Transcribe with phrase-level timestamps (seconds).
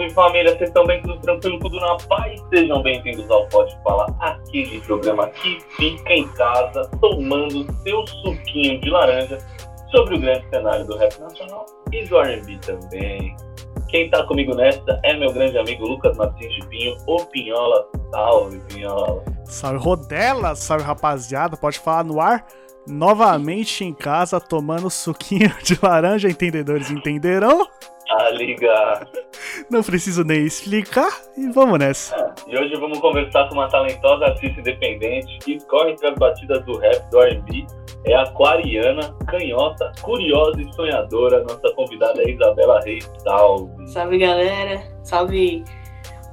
[0.00, 2.40] Salve família, vocês estão bem, tudo tranquilo, tudo na paz?
[2.48, 8.88] Sejam bem-vindos ao Pode Falar, aquele programa que fica em casa tomando seu suquinho de
[8.88, 9.38] laranja
[9.90, 13.36] sobre o grande cenário do rap nacional e do R&B também.
[13.88, 17.86] Quem tá comigo nessa é meu grande amigo Lucas Martins de Pinho, o Pinhola.
[18.10, 19.22] Salve, Pinhola.
[19.44, 22.46] Salve, Rodela, salve, rapaziada, pode falar no ar?
[22.86, 27.66] Novamente em casa, tomando suquinho de laranja, entendedores entenderão?
[28.10, 29.08] Tá ligado.
[29.70, 32.16] Não preciso nem explicar e vamos nessa.
[32.16, 36.64] É, e hoje vamos conversar com uma talentosa artista independente que corre entre as batidas
[36.64, 37.66] do rap do R&B.
[38.06, 41.44] É aquariana, canhota, curiosa e sonhadora.
[41.44, 43.08] Nossa convidada é Isabela Reis.
[43.22, 43.86] Salve.
[43.88, 44.82] Salve, galera.
[45.04, 45.62] Salve.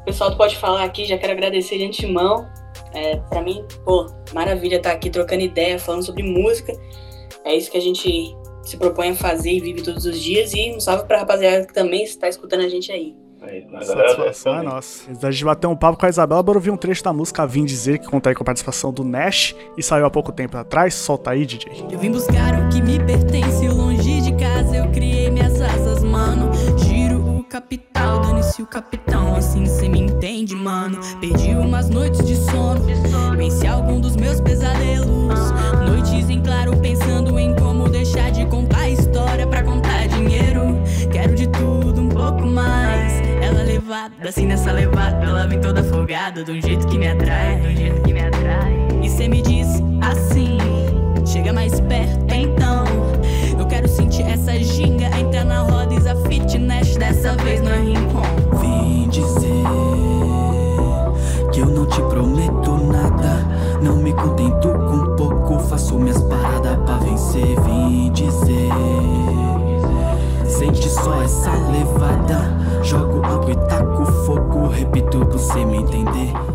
[0.02, 2.50] O pessoal do Pode Falar aqui, já quero agradecer de antemão.
[2.98, 6.74] É, pra mim, pô, maravilha estar aqui trocando ideia, falando sobre música.
[7.46, 10.52] É isso que a gente se propõe a fazer e vive todos os dias.
[10.54, 13.16] E um salve pra rapaziada que também está escutando a gente aí.
[13.44, 15.10] É isso, Satisfação é nossa.
[15.10, 17.46] Antes da gente bater um papo com a Isabela, bora ouvir um trecho da música
[17.46, 20.58] Vim Dizer, que conta aí com a participação do Nash e saiu há pouco tempo
[20.58, 20.96] atrás.
[20.96, 21.86] Solta aí, DJ.
[21.92, 25.27] Eu vim buscar o que me pertence, longe de casa eu criei
[27.58, 31.00] capital, dane-se o capitão, assim cê me entende, mano.
[31.20, 32.86] Perdi umas noites de sono,
[33.36, 35.52] venci algum dos meus pesadelos.
[35.88, 40.78] Noites em claro, pensando em como deixar de contar história pra contar dinheiro.
[41.12, 43.14] Quero de tudo um pouco mais.
[43.42, 47.56] Ela levada, assim nessa levada, ela vem toda folgada, de um jeito que me atrai,
[47.56, 47.77] de jeito que me atrai.
[74.98, 76.47] Repito pra você me entender.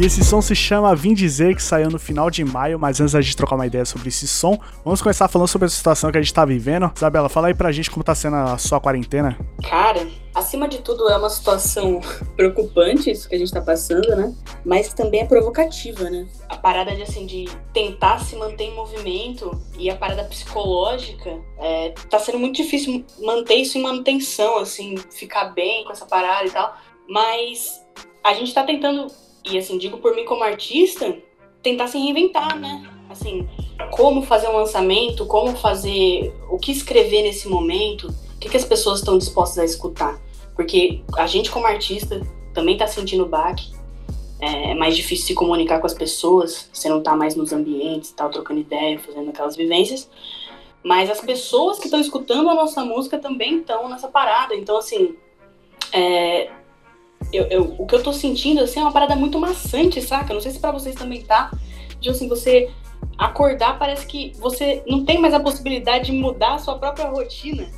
[0.00, 3.12] E esse som se chama Vim Dizer, que saiu no final de maio, mas antes
[3.12, 6.16] da gente trocar uma ideia sobre esse som, vamos começar falando sobre a situação que
[6.16, 6.90] a gente tá vivendo.
[6.96, 9.38] Isabela, fala aí pra gente como tá sendo a sua quarentena.
[9.68, 12.00] Cara, acima de tudo é uma situação
[12.34, 14.34] preocupante isso que a gente tá passando, né?
[14.64, 16.26] Mas também é provocativa, né?
[16.48, 17.44] A parada de assim de
[17.74, 23.56] tentar se manter em movimento e a parada psicológica é, tá sendo muito difícil manter
[23.56, 26.74] isso em manutenção, assim, ficar bem com essa parada e tal.
[27.06, 27.82] Mas
[28.24, 29.06] a gente tá tentando
[29.44, 31.16] e assim, digo por mim como artista,
[31.62, 32.88] tentar se reinventar, né?
[33.08, 33.48] Assim,
[33.90, 38.64] como fazer um lançamento, como fazer, o que escrever nesse momento, o que, que as
[38.64, 40.20] pessoas estão dispostas a escutar.
[40.54, 42.20] Porque a gente como artista
[42.54, 43.72] também tá sentindo baque,
[44.40, 48.30] é mais difícil se comunicar com as pessoas, você não tá mais nos ambientes, tal,
[48.30, 50.08] trocando ideia, fazendo aquelas vivências.
[50.82, 54.54] Mas as pessoas que estão escutando a nossa música também estão nessa parada.
[54.54, 55.14] Então, assim,
[55.92, 56.50] é,
[57.32, 60.34] eu, eu, o que eu tô sentindo, assim, é uma parada muito maçante, saca?
[60.34, 61.50] Não sei se pra vocês também tá.
[62.00, 62.70] De, assim, você
[63.18, 67.68] acordar, parece que você não tem mais a possibilidade de mudar a sua própria rotina.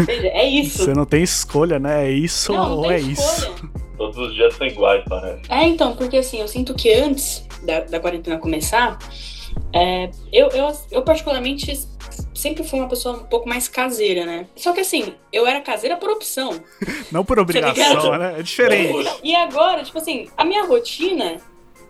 [0.00, 0.84] Veja, é isso.
[0.84, 2.06] Você não tem escolha, né?
[2.06, 3.54] É isso Não, não ou tem é escolha.
[3.54, 3.70] isso?
[3.96, 5.42] Todos os dias são iguais, parece.
[5.48, 8.98] É, então, porque assim, eu sinto que antes da, da quarentena começar,
[9.72, 11.70] é, eu, eu, eu particularmente
[12.44, 14.46] sempre fui uma pessoa um pouco mais caseira, né?
[14.54, 16.62] Só que assim, eu era caseira por opção.
[17.10, 18.18] Não por obrigação, ligado?
[18.18, 18.34] né?
[18.38, 19.10] É diferente.
[19.22, 21.38] E agora, tipo assim, a minha rotina,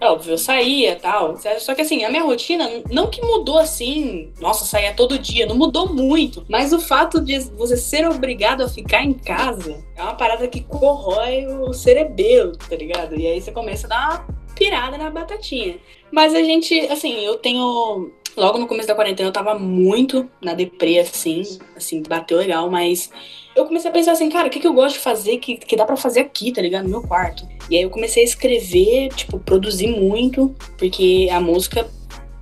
[0.01, 1.37] é óbvio, eu saía e tal.
[1.59, 5.57] Só que assim, a minha rotina não que mudou assim, nossa, saía todo dia, não
[5.57, 6.47] mudou muito.
[6.49, 10.61] Mas o fato de você ser obrigado a ficar em casa é uma parada que
[10.61, 13.19] corrói o cerebelo, tá ligado?
[13.19, 15.79] E aí você começa a dar uma pirada na batatinha.
[16.13, 18.13] Mas a gente, assim, eu tenho.
[18.37, 21.43] Logo no começo da quarentena eu tava muito na deprê, assim,
[21.77, 23.11] assim, bateu legal, mas
[23.55, 25.77] eu comecei a pensar assim, cara, o que, que eu gosto de fazer que, que
[25.77, 26.85] dá pra fazer aqui, tá ligado?
[26.85, 27.47] No meu quarto.
[27.71, 31.87] E aí eu comecei a escrever, tipo, produzir muito, porque a música,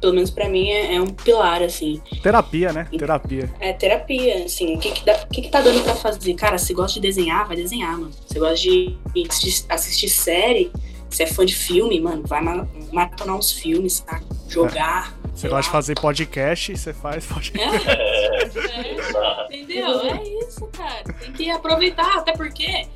[0.00, 2.00] pelo menos pra mim, é, é um pilar, assim.
[2.22, 2.88] Terapia, né?
[2.96, 3.50] Terapia.
[3.60, 6.32] É terapia, assim, o que que, dá, o que que tá dando pra fazer?
[6.34, 8.12] Cara, você gosta de desenhar, vai desenhar, mano.
[8.26, 8.96] Você gosta de
[9.28, 10.72] assistir, assistir série,
[11.14, 14.20] você é fã de filme, mano, vai ma- maratonar uns filmes, tá?
[14.48, 15.14] Jogar.
[15.34, 17.88] Você gosta de fazer podcast, você faz podcast.
[17.88, 18.42] É,
[19.52, 20.00] É, entendeu?
[20.00, 20.66] É isso.
[20.68, 21.02] cara.
[21.20, 22.86] Tem que aproveitar, até porque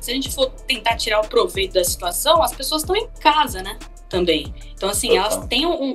[0.00, 3.62] se a gente for tentar tirar o proveito da situação, as pessoas estão em casa,
[3.62, 3.78] né?
[4.08, 4.54] Também.
[4.74, 5.72] Então, assim, elas têm um,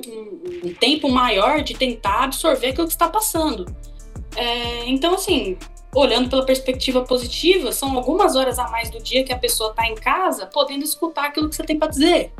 [0.64, 3.66] um tempo maior de tentar absorver aquilo que está passando.
[4.36, 5.56] É, então, assim,
[5.94, 9.86] olhando pela perspectiva positiva, são algumas horas a mais do dia que a pessoa está
[9.86, 12.32] em casa, podendo escutar aquilo que você tem para dizer,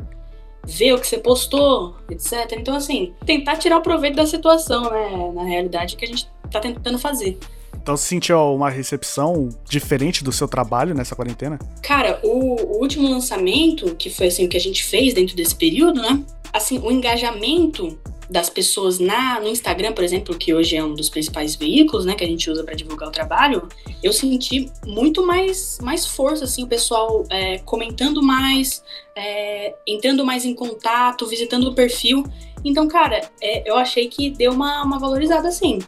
[0.65, 2.53] ver o que você postou, etc.
[2.57, 5.31] Então, assim, tentar tirar o proveito da situação, né?
[5.33, 7.37] Na realidade, que a gente está tentando fazer.
[7.81, 11.57] Então você sentiu uma recepção diferente do seu trabalho nessa quarentena?
[11.81, 15.55] Cara, o, o último lançamento, que foi assim o que a gente fez dentro desse
[15.55, 16.23] período, né?
[16.53, 17.97] Assim, o engajamento
[18.31, 22.15] das pessoas na, no Instagram, por exemplo, que hoje é um dos principais veículos, né,
[22.15, 23.67] que a gente usa para divulgar o trabalho,
[24.01, 28.81] eu senti muito mais, mais força, assim, o pessoal é, comentando mais,
[29.13, 32.23] é, entrando mais em contato, visitando o perfil.
[32.63, 35.79] Então, cara, é, eu achei que deu uma, uma valorizada, assim.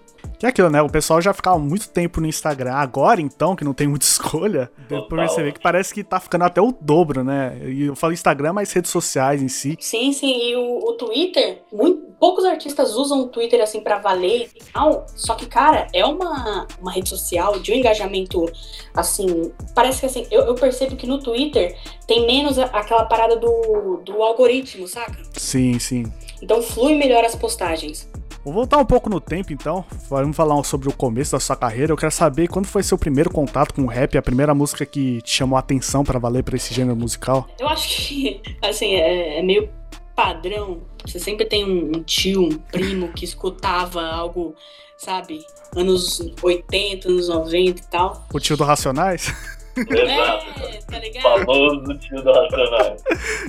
[0.44, 0.82] É aquilo, né?
[0.82, 2.74] O pessoal já ficava muito tempo no Instagram.
[2.74, 6.44] Agora, então, que não tem muita escolha, deu pra perceber que parece que tá ficando
[6.44, 7.58] até o dobro, né?
[7.66, 9.78] E eu falo Instagram, mas redes sociais em si.
[9.80, 14.50] Sim, sim, e o, o Twitter, muito, poucos artistas usam o Twitter assim pra valer
[14.54, 18.46] e tal, só que, cara, é uma, uma rede social de um engajamento,
[18.94, 24.02] assim, parece que assim, eu, eu percebo que no Twitter tem menos aquela parada do,
[24.04, 25.18] do algoritmo, saca?
[25.38, 26.12] Sim, sim.
[26.42, 28.10] Então flui melhor as postagens.
[28.44, 29.86] Vou voltar um pouco no tempo, então.
[30.10, 31.94] Vamos falar sobre o começo da sua carreira.
[31.94, 35.22] Eu quero saber quando foi seu primeiro contato com o rap, a primeira música que
[35.22, 37.48] te chamou a atenção pra valer pra esse gênero musical.
[37.58, 39.70] Eu acho que, assim, é, é meio
[40.14, 40.82] padrão.
[41.06, 44.56] Você sempre tem um, um tio, um primo que escutava algo,
[44.98, 45.40] sabe,
[45.74, 48.28] anos 80, anos 90 e tal.
[48.34, 49.34] O tio do Racionais?
[49.76, 50.62] Exato.
[50.62, 51.24] É, tá ligado?
[51.24, 53.04] Famoso tio do Racionais.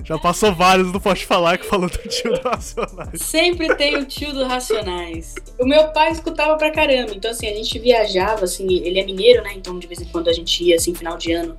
[0.05, 3.21] Já passou vários, não pode falar que falou do tio do Racionais.
[3.21, 5.35] Sempre tem o tio do Racionais.
[5.59, 7.12] O meu pai escutava pra caramba.
[7.15, 9.53] Então, assim, a gente viajava, assim, ele é mineiro, né?
[9.55, 11.59] Então, de vez em quando a gente ia, assim, final de ano,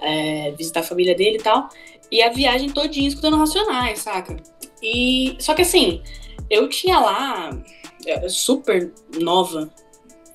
[0.00, 1.68] é, visitar a família dele e tal.
[2.10, 4.36] E a viagem todinha escutando Racionais, saca?
[4.82, 5.36] E.
[5.38, 6.02] Só que assim,
[6.48, 7.56] eu tinha lá,
[8.28, 9.70] super nova.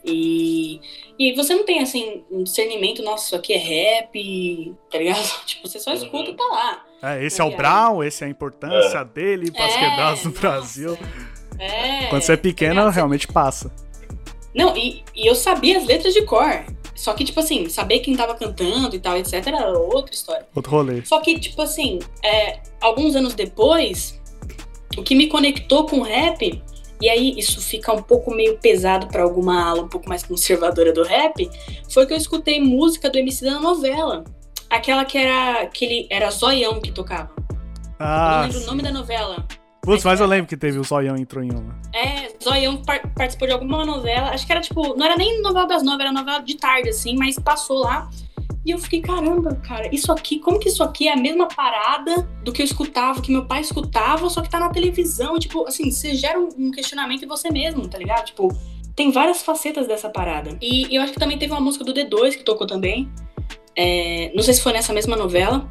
[0.03, 0.79] E.
[1.17, 5.23] E você não tem, assim, um discernimento, nossa, isso aqui é rap, tá ligado?
[5.45, 6.85] Tipo, você só escuta e tá lá.
[7.01, 10.25] É, esse é o Brown, esse é a importância dele para as É, quebradas.
[10.27, 10.97] Brasil.
[11.57, 12.07] É.
[12.07, 13.71] Quando você é pequena, realmente passa.
[14.53, 16.65] Não, e, e eu sabia as letras de cor.
[16.95, 20.47] Só que, tipo assim, saber quem tava cantando e tal, etc., era outra história.
[20.55, 21.05] Outro rolê.
[21.05, 24.19] Só que, tipo assim, é, alguns anos depois,
[24.97, 26.63] o que me conectou com o rap,
[27.01, 30.91] e aí isso fica um pouco meio pesado pra alguma ala um pouco mais conservadora
[30.93, 31.49] do rap,
[31.89, 34.23] foi que eu escutei música do MC da novela.
[34.69, 35.61] Aquela que era.
[35.61, 37.29] aquele era Zoião que tocava.
[37.37, 37.45] eu
[37.99, 39.45] Ah, não lembro o nome da novela.
[39.81, 41.79] putz, mas eu lembro que teve o Zoião entrou em uma.
[41.93, 44.29] É, Zoião par- participou de alguma novela.
[44.31, 47.15] Acho que era tipo, não era nem novela das nove, era novela de tarde, assim,
[47.15, 48.09] mas passou lá.
[48.65, 52.27] E eu fiquei, caramba, cara, isso aqui, como que isso aqui é a mesma parada
[52.43, 55.37] do que eu escutava, que meu pai escutava, só que tá na televisão?
[55.37, 58.25] Tipo, assim, você gera um- questionamento em você mesmo, tá ligado?
[58.25, 58.47] Tipo,
[58.95, 60.57] tem várias facetas dessa parada.
[60.59, 63.07] E eu acho que também teve uma música do D2 que tocou também.
[63.75, 65.69] É, não sei se foi nessa mesma novela.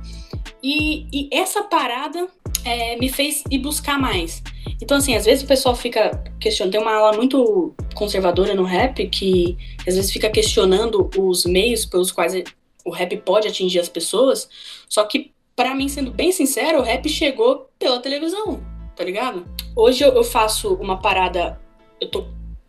[0.62, 2.28] E, e essa parada
[2.64, 4.42] é, me fez ir buscar mais.
[4.80, 6.72] Então, assim, às vezes o pessoal fica questionando.
[6.72, 9.56] Tem uma ala muito conservadora no rap que
[9.86, 12.34] às vezes fica questionando os meios pelos quais
[12.84, 14.48] o rap pode atingir as pessoas.
[14.88, 18.62] Só que, pra mim, sendo bem sincero, o rap chegou pela televisão,
[18.94, 19.46] tá ligado?
[19.74, 21.60] Hoje eu, eu faço uma parada.
[22.00, 22.26] Eu tô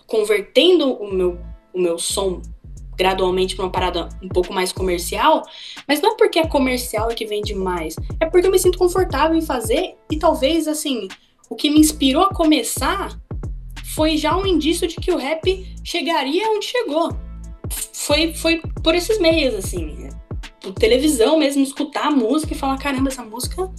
[0.07, 1.39] convertendo o meu,
[1.73, 2.41] o meu som
[2.97, 5.43] gradualmente pra uma parada um pouco mais comercial,
[5.87, 9.35] mas não é porque é comercial que vende mais, é porque eu me sinto confortável
[9.35, 11.09] em fazer e talvez assim,
[11.49, 13.19] o que me inspirou a começar
[13.95, 17.09] foi já um indício de que o rap chegaria onde chegou.
[17.93, 20.09] Foi, foi por esses meios, assim,
[20.61, 23.71] por televisão mesmo, escutar a música e falar, caramba, essa música.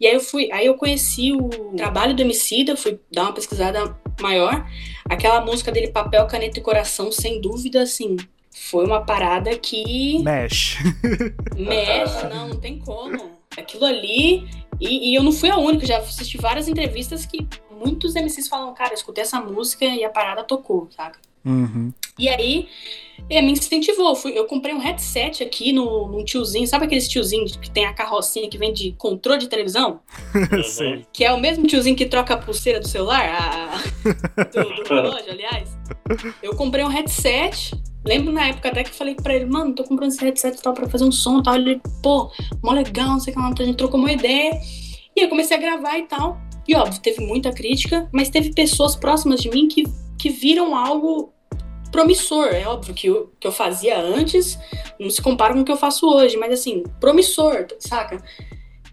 [0.00, 3.96] E aí eu fui, aí eu conheci o trabalho do Emicida, fui dar uma pesquisada
[4.20, 4.66] maior.
[5.08, 8.16] Aquela música dele, Papel, Caneta e Coração, sem dúvida, assim,
[8.50, 10.78] foi uma parada que Mexe.
[11.54, 13.38] mexe, não, não tem como.
[13.56, 14.48] Aquilo ali.
[14.80, 18.72] E, e eu não fui a única, já assisti várias entrevistas que muitos MCs falam,
[18.72, 21.18] cara, eu escutei essa música e a parada tocou, saca?
[21.44, 21.92] Uhum.
[22.18, 22.68] E aí,
[23.28, 24.14] é, me incentivou.
[24.14, 27.92] Fui, eu comprei um headset aqui no, num tiozinho, sabe aqueles tiozinhos que tem a
[27.92, 30.00] carrocinha que vem de controle de televisão?
[30.64, 31.06] Sei.
[31.12, 35.32] Que é o mesmo tiozinho que troca a pulseira do celular, a, do, do relógio,
[35.32, 35.76] aliás.
[36.42, 37.74] Eu comprei um headset.
[38.04, 40.62] Lembro na época até que eu falei pra ele, mano, tô comprando esse headset e
[40.62, 41.54] tal pra fazer um som e tal.
[41.54, 42.30] Ele, pô,
[42.62, 43.52] mó legal, não sei o que lá.
[43.58, 44.58] A gente trocou uma ideia.
[45.16, 46.40] E eu comecei a gravar e tal.
[46.66, 49.84] E óbvio, teve muita crítica, mas teve pessoas próximas de mim que,
[50.20, 51.32] que viram algo
[51.90, 52.46] promissor.
[52.48, 54.58] É óbvio que o que eu fazia antes
[54.98, 58.22] não se compara com o que eu faço hoje, mas assim, promissor, saca?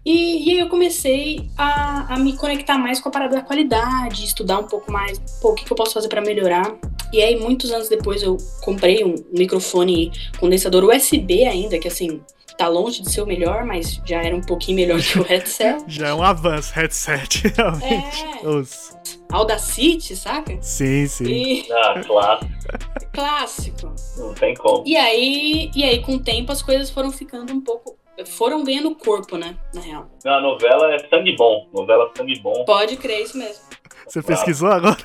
[0.04, 4.24] E, e aí eu comecei a, a me conectar mais com a parada da qualidade,
[4.24, 6.74] estudar um pouco mais, pô, o que, que eu posso fazer para melhorar.
[7.12, 12.22] E aí, muitos anos depois, eu comprei um microfone condensador USB ainda, que assim,
[12.56, 15.84] tá longe de ser o melhor, mas já era um pouquinho melhor que o headset.
[15.88, 18.24] Já é um avanço, headset, realmente.
[18.42, 18.48] É.
[18.48, 18.96] Os-
[19.30, 20.56] Audacity, saca?
[20.62, 21.24] Sim, sim.
[21.24, 22.52] E Ah, clássico.
[23.12, 23.94] clássico.
[24.16, 24.82] Não tem como.
[24.86, 27.96] E aí, e aí, com o tempo, as coisas foram ficando um pouco.
[28.26, 29.56] Foram ganhando corpo, né?
[29.72, 30.10] Na real.
[30.24, 31.68] A novela é sangue bom.
[31.72, 32.64] Novela sangue bom.
[32.64, 33.62] Pode crer isso mesmo.
[34.08, 34.96] Você pesquisou agora?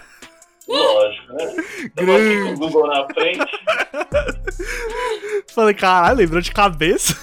[0.68, 1.56] Lógico, né?
[2.54, 3.40] O Google na frente.
[5.54, 7.16] Falei, caralho, lembrou de cabeça?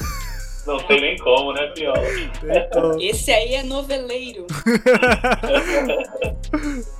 [0.66, 2.00] Não tem nem como, né, Piola?
[3.00, 4.46] Esse aí é noveleiro.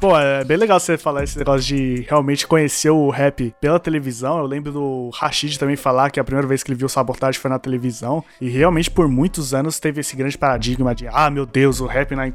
[0.01, 4.39] Pô, é bem legal você falar esse negócio de realmente conhecer o rap pela televisão.
[4.39, 7.51] Eu lembro do Rashid também falar que a primeira vez que ele viu Sabotagem foi
[7.51, 8.25] na televisão.
[8.41, 12.15] E realmente por muitos anos teve esse grande paradigma de, ah, meu Deus, o rap
[12.15, 12.31] na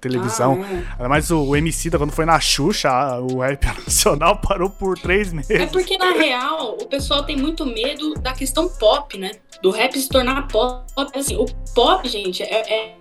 [0.00, 0.62] televisão.
[0.64, 0.84] Ah, é.
[0.98, 5.32] Ainda mais o, MC da quando foi na Xuxa, o rap nacional parou por três
[5.32, 5.70] É meses.
[5.72, 9.32] porque, na real, o pessoal tem muito medo da questão pop, né?
[9.62, 10.84] Do rap se tornar pop.
[11.14, 12.96] Assim, o pop, gente, é, é,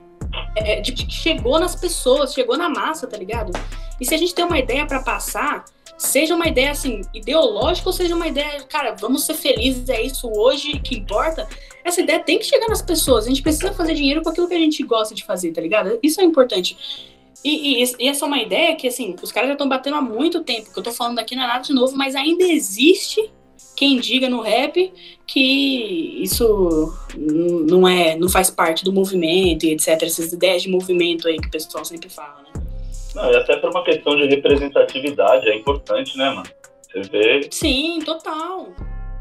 [0.58, 3.52] é de que chegou nas pessoas, chegou na massa, tá ligado?
[4.00, 5.64] E se a gente tem uma ideia pra passar,
[5.98, 10.30] seja uma ideia, assim, ideológica ou seja uma ideia, cara, vamos ser felizes, é isso
[10.34, 11.48] hoje que importa.
[11.84, 13.26] Essa ideia tem que chegar nas pessoas.
[13.26, 15.98] A gente precisa fazer dinheiro com aquilo que a gente gosta de fazer, tá ligado?
[16.04, 16.78] Isso é importante.
[17.44, 20.02] E, e- e essa é uma ideia que, assim, os caras já estão batendo há
[20.02, 20.72] muito tempo.
[20.74, 23.32] Que eu tô falando aqui não é nada de novo, mas ainda existe
[23.80, 24.92] quem diga no rap
[25.26, 30.04] que isso não é, não faz parte do movimento e etc.
[30.04, 32.62] Essas ideias de movimento aí que o pessoal sempre fala, né?
[33.16, 36.50] Não, e até por uma questão de representatividade é importante, né, mano?
[36.92, 38.68] Você vê, Sim, total.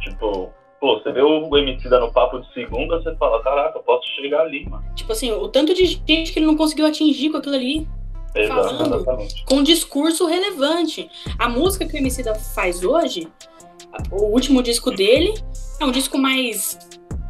[0.01, 0.51] tipo,
[0.81, 4.41] pô, você vê o MC dando papo de segunda, você fala, caraca, eu posso chegar
[4.41, 4.85] ali, mano.
[4.97, 7.87] Tipo assim, o tanto de gente que ele não conseguiu atingir com aquilo ali,
[8.35, 8.95] Exato, Falando.
[8.97, 9.45] exatamente.
[9.45, 11.09] com um discurso relevante.
[11.39, 13.29] A música que o MC da faz hoje,
[14.11, 15.35] o último disco dele,
[15.81, 16.79] é um disco mais.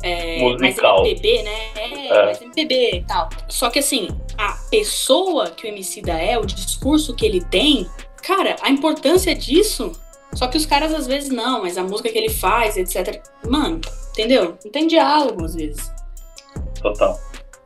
[0.03, 1.05] É, mais Musical.
[1.05, 1.59] MPB, né?
[1.75, 2.25] É, É.
[2.27, 3.29] mais MPB e tal.
[3.49, 7.89] Só que assim, a pessoa que o MC da é, o discurso que ele tem,
[8.23, 9.93] cara, a importância disso.
[10.35, 13.21] Só que os caras às vezes não, mas a música que ele faz, etc.
[13.49, 14.57] Mano, entendeu?
[14.65, 15.91] Não tem diálogo às vezes.
[16.81, 17.19] Total.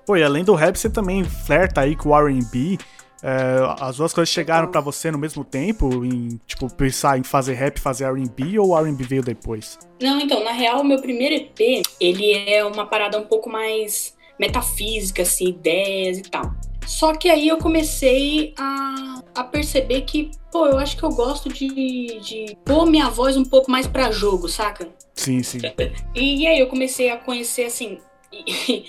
[0.06, 2.78] Pô, e além do rap, você também flerta aí com o R&B.
[3.22, 7.54] É, as duas coisas chegaram pra você no mesmo tempo, em, tipo, pensar em fazer
[7.54, 9.78] rap, fazer R&B, ou o R&B veio depois?
[10.00, 14.16] Não, então, na real, o meu primeiro EP, ele é uma parada um pouco mais
[14.38, 16.52] metafísica, assim, ideias e tal.
[16.84, 21.48] Só que aí eu comecei a, a perceber que, pô, eu acho que eu gosto
[21.48, 21.68] de,
[22.20, 24.88] de pôr minha voz um pouco mais pra jogo, saca?
[25.14, 25.60] Sim, sim.
[26.14, 27.98] E, aí eu comecei a conhecer, assim.
[28.32, 28.84] e-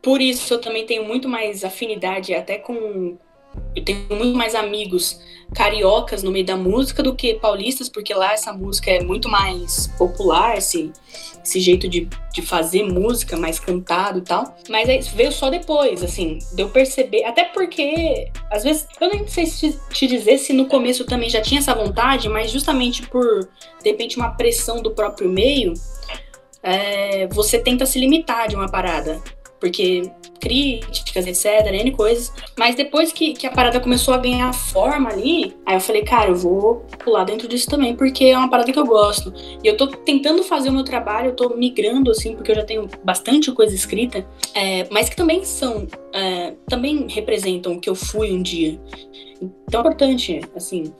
[0.00, 3.18] por isso eu também tenho muito mais afinidade até com.
[3.74, 5.20] Eu tenho muito mais amigos
[5.54, 9.86] cariocas no meio da música do que paulistas, porque lá essa música é muito mais
[9.98, 10.92] popular, esse,
[11.42, 14.56] esse jeito de, de fazer música mais cantado e tal.
[14.68, 17.24] Mas aí veio só depois, assim, deu perceber.
[17.24, 21.40] Até porque, às vezes, eu nem sei se te dizer se no começo também já
[21.40, 23.48] tinha essa vontade, mas justamente por,
[23.82, 25.72] de repente, uma pressão do próprio meio,
[26.62, 29.20] é, você tenta se limitar de uma parada.
[29.60, 32.32] Porque críticas, etc, N coisas.
[32.58, 36.30] Mas depois que, que a parada começou a ganhar forma ali, aí eu falei, cara,
[36.30, 39.32] eu vou pular dentro disso também, porque é uma parada que eu gosto.
[39.62, 42.64] E eu tô tentando fazer o meu trabalho, eu tô migrando, assim, porque eu já
[42.64, 47.94] tenho bastante coisa escrita, é, mas que também são, é, também representam o que eu
[47.94, 48.80] fui um dia.
[49.40, 50.92] Então é importante, assim,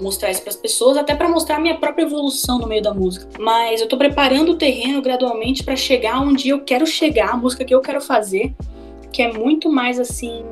[0.00, 2.92] mostrar isso para as pessoas, até para mostrar a minha própria evolução no meio da
[2.92, 3.28] música.
[3.38, 7.64] Mas eu tô preparando o terreno gradualmente para chegar onde eu quero chegar, a música
[7.64, 8.54] que eu quero fazer,
[9.12, 10.42] que é muito mais assim,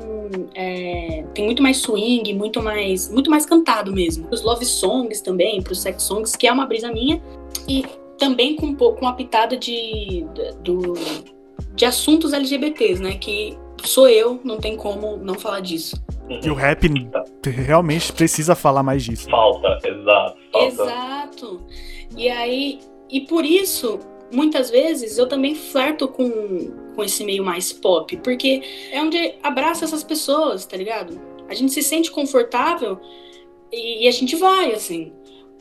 [0.53, 4.27] é, tem muito mais swing, muito mais, muito mais cantado mesmo.
[4.31, 7.21] Os love songs também, pros sex songs, que é uma brisa minha
[7.67, 7.85] e
[8.17, 10.25] também com um pouco uma pitada de
[10.61, 10.93] do
[11.73, 13.15] de assuntos LGBTs, né?
[13.15, 15.95] Que sou eu, não tem como não falar disso.
[16.43, 16.87] E o rap
[17.45, 19.29] realmente precisa falar mais disso.
[19.29, 20.37] Falta, exato.
[20.51, 20.67] Falta.
[20.67, 21.61] Exato.
[22.15, 23.99] E aí, e por isso,
[24.31, 29.85] muitas vezes eu também flerto com, com esse meio mais pop, porque é onde abraça
[29.85, 31.19] essas pessoas, tá ligado?
[31.47, 32.99] A gente se sente confortável
[33.71, 35.11] e, e a gente vai, assim.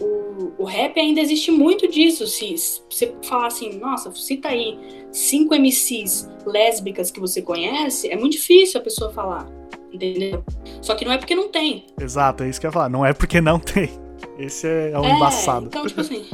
[0.00, 2.26] O, o rap ainda existe muito disso.
[2.26, 4.78] Se, se você falar assim, nossa, cita aí
[5.10, 9.57] cinco MCs lésbicas que você conhece, é muito difícil a pessoa falar.
[10.06, 10.44] Entendeu?
[10.80, 11.86] Só que não é porque não tem.
[12.00, 12.88] Exato, é isso que eu ia falar.
[12.88, 13.90] Não é porque não tem.
[14.38, 15.66] Esse é um É, embaçado.
[15.66, 16.24] Então, tipo assim.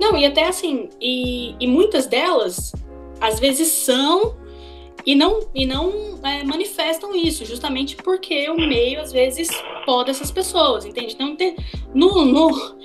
[0.00, 2.72] Não, e até assim, e, e muitas delas,
[3.20, 4.34] às vezes são
[5.06, 9.48] e não, e não é, manifestam isso, justamente porque o meio, às vezes,
[9.84, 11.14] poda essas pessoas, entende?
[11.14, 11.56] Então, tem,
[11.94, 12.76] no, no,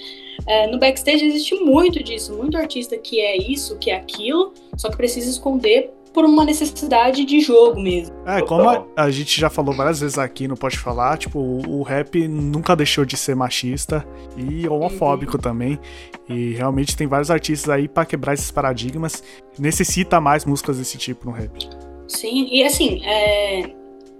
[0.46, 4.90] é, no backstage existe muito disso, muito artista que é isso, que é aquilo, só
[4.90, 8.14] que precisa esconder por uma necessidade de jogo mesmo.
[8.26, 11.80] É, como a, a gente já falou várias vezes aqui no Pode Falar, tipo, o,
[11.80, 15.80] o rap nunca deixou de ser machista e homofóbico também.
[16.28, 19.24] E realmente tem vários artistas aí pra quebrar esses paradigmas.
[19.58, 21.58] Necessita mais músicas desse tipo no rap.
[22.06, 23.72] Sim, e assim, é,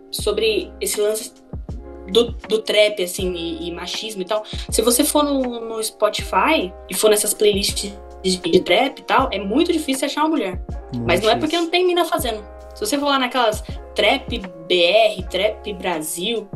[0.10, 1.34] sobre esse lance
[2.14, 6.72] do, do trap, assim, e, e machismo e tal, se você for no, no Spotify
[6.90, 7.92] e for nessas playlists
[8.24, 10.62] de, de trap e tal, é muito difícil achar uma mulher.
[11.06, 12.44] Mas não é porque não tem mina fazendo.
[12.76, 13.62] Se você for lá naquelas
[13.96, 16.48] Trap BR, Trap Brasil,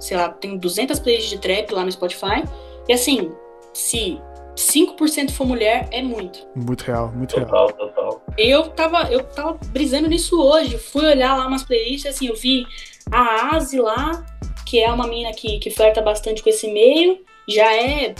[0.00, 2.42] sei lá, tem 200 playlists de trap lá no Spotify.
[2.88, 3.30] E assim,
[3.72, 4.20] se
[4.56, 6.46] 5% for mulher, é muito.
[6.54, 7.48] Muito real, muito real.
[7.48, 8.22] Total, total.
[8.36, 10.78] Eu tava, eu tava brisando nisso hoje.
[10.78, 12.66] Fui olhar lá umas playlists, assim, eu vi
[13.10, 14.24] a Asi lá,
[14.66, 17.20] que é uma mina que, que flerta bastante com esse meio.
[17.48, 18.14] Já é,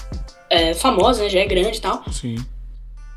[0.51, 1.29] é famosa, né?
[1.29, 2.03] Já é grande e tal.
[2.13, 2.37] Sim.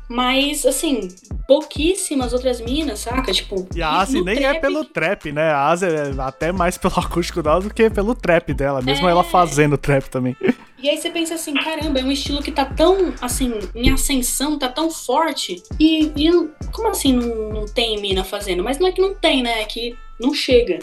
[0.08, 1.08] Mas, assim,
[1.46, 3.30] pouquíssimas outras minas, saca?
[3.32, 3.66] Tipo.
[3.74, 5.50] E a Asi nem é trap- pelo trap, né?
[5.50, 9.10] A Asi é até mais pelo acústico dela do que pelo trap dela, mesmo É.
[9.10, 10.34] ela fazendo trap também.
[10.80, 14.58] E aí você pensa assim, caramba, é um estilo que tá tão, assim, em ascensão,
[14.58, 15.60] tá tão forte.
[15.78, 16.30] E, e
[16.72, 18.62] como assim não, não tem mina fazendo?
[18.62, 19.60] Mas não é que não tem, né?
[19.60, 20.78] É que não chega.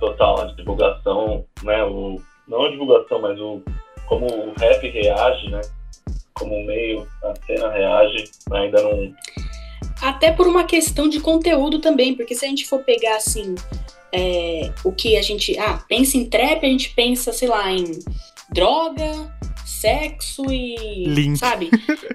[0.00, 1.82] Total, a divulgação, né?
[1.84, 3.62] O, não a divulgação, mas o
[4.08, 5.60] como o rap reage, né?
[6.34, 9.14] Como meio, a cena reage, ainda não.
[10.02, 13.54] Até por uma questão de conteúdo também, porque se a gente for pegar assim,
[14.12, 15.58] é, o que a gente.
[15.58, 17.98] Ah, pensa em trap, a gente pensa, sei lá, em
[18.50, 19.32] droga,
[19.64, 21.04] sexo e.
[21.06, 21.38] Link.
[21.38, 21.70] Sabe?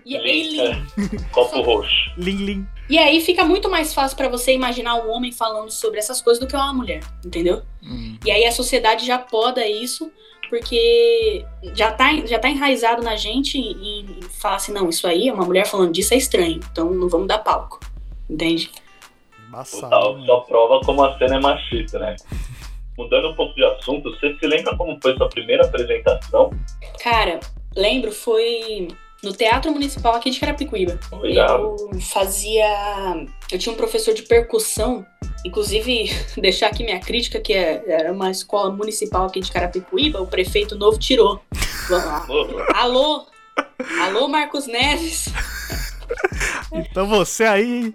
[0.05, 1.29] E, e link.
[1.31, 2.11] Copo roxo.
[2.17, 2.67] Lim, lim.
[2.89, 6.39] E aí fica muito mais fácil pra você imaginar um homem falando sobre essas coisas
[6.39, 7.61] do que uma mulher, entendeu?
[7.83, 8.17] Hum.
[8.25, 10.11] E aí a sociedade já poda isso,
[10.49, 15.31] porque já tá, já tá enraizado na gente e, e fala assim, não, isso aí,
[15.31, 17.79] uma mulher falando disso é estranho, então não vamos dar palco.
[18.29, 18.71] Entende?
[19.47, 19.83] Embaçado.
[19.83, 20.25] Total, né?
[20.25, 22.15] só prova como a cena é machista, né?
[22.97, 26.51] Mudando um pouco de assunto, você se lembra como foi sua primeira apresentação?
[27.01, 27.39] Cara,
[27.75, 28.89] lembro, foi
[29.23, 30.99] no Teatro Municipal aqui de Carapicuíba.
[31.21, 31.75] Legal.
[31.79, 32.67] Eu fazia.
[33.51, 35.05] Eu tinha um professor de percussão,
[35.45, 40.27] inclusive, deixar aqui minha crítica, que é- era uma escola municipal aqui de Carapicuíba, o
[40.27, 41.41] prefeito novo tirou.
[41.89, 42.25] Vamos lá.
[42.75, 43.25] Alô?
[44.01, 45.25] Alô, Marcos Neves?
[46.71, 47.93] Então você aí,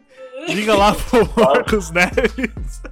[0.49, 2.83] liga lá pro Marcos Neves.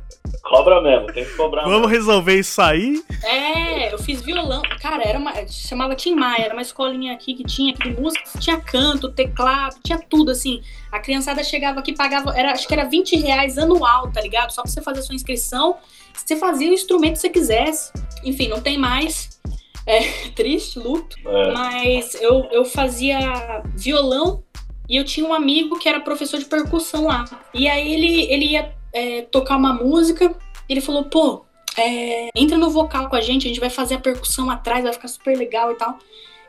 [0.42, 1.92] Cobra mesmo, tem que cobrar Vamos mesmo.
[1.92, 3.02] resolver isso aí.
[3.22, 4.60] É, eu fiz violão.
[4.80, 5.32] Cara, era uma.
[5.46, 9.76] Chamava Tim Maia, era uma escolinha aqui que tinha aqui de música, tinha canto, teclado,
[9.84, 10.60] tinha tudo, assim.
[10.90, 14.50] A criançada chegava aqui, pagava, era, acho que era 20 reais anual, tá ligado?
[14.50, 15.76] Só pra você fazer a sua inscrição.
[16.12, 17.92] Você fazia o instrumento que você quisesse.
[18.24, 19.40] Enfim, não tem mais.
[19.86, 20.00] É
[20.34, 21.16] triste, luto.
[21.24, 24.42] É, Mas eu, eu fazia violão
[24.88, 27.24] e eu tinha um amigo que era professor de percussão lá.
[27.54, 30.34] E aí ele, ele ia é, tocar uma música
[30.68, 31.44] ele falou, pô,
[31.76, 34.92] é, entra no vocal com a gente, a gente vai fazer a percussão atrás, vai
[34.92, 35.98] ficar super legal e tal.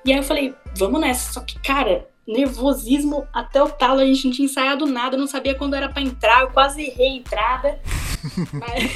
[0.06, 1.34] E aí eu falei, vamos nessa.
[1.34, 5.56] Só que, cara, nervosismo até o talo, a gente não tinha ensaiado nada, não sabia
[5.56, 7.80] quando era pra entrar, eu quase errei a entrada.
[8.54, 8.92] Mas...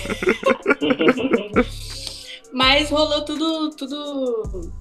[2.54, 4.72] Mas rolou tudo, tudo.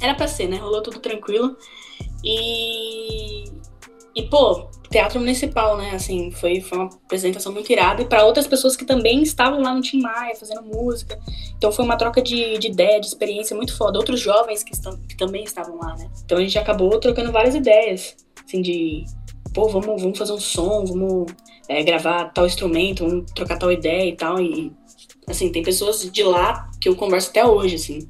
[0.00, 0.56] Era pra ser, né?
[0.56, 1.56] Rolou tudo tranquilo.
[2.24, 3.44] E.
[4.14, 5.92] E, pô, teatro municipal, né?
[5.94, 8.02] Assim, foi, foi uma apresentação muito irada.
[8.02, 11.18] E pra outras pessoas que também estavam lá no Tim Maia fazendo música.
[11.56, 13.98] Então foi uma troca de, de ideia, de experiência muito foda.
[13.98, 16.10] Outros jovens que, estão, que também estavam lá, né?
[16.24, 18.14] Então a gente acabou trocando várias ideias.
[18.44, 19.04] Assim, de.
[19.54, 21.32] Pô, vamos, vamos fazer um som, vamos
[21.68, 24.40] é, gravar tal instrumento, vamos trocar tal ideia e tal.
[24.40, 24.72] E,
[25.26, 28.08] assim, tem pessoas de lá que eu converso até hoje, assim.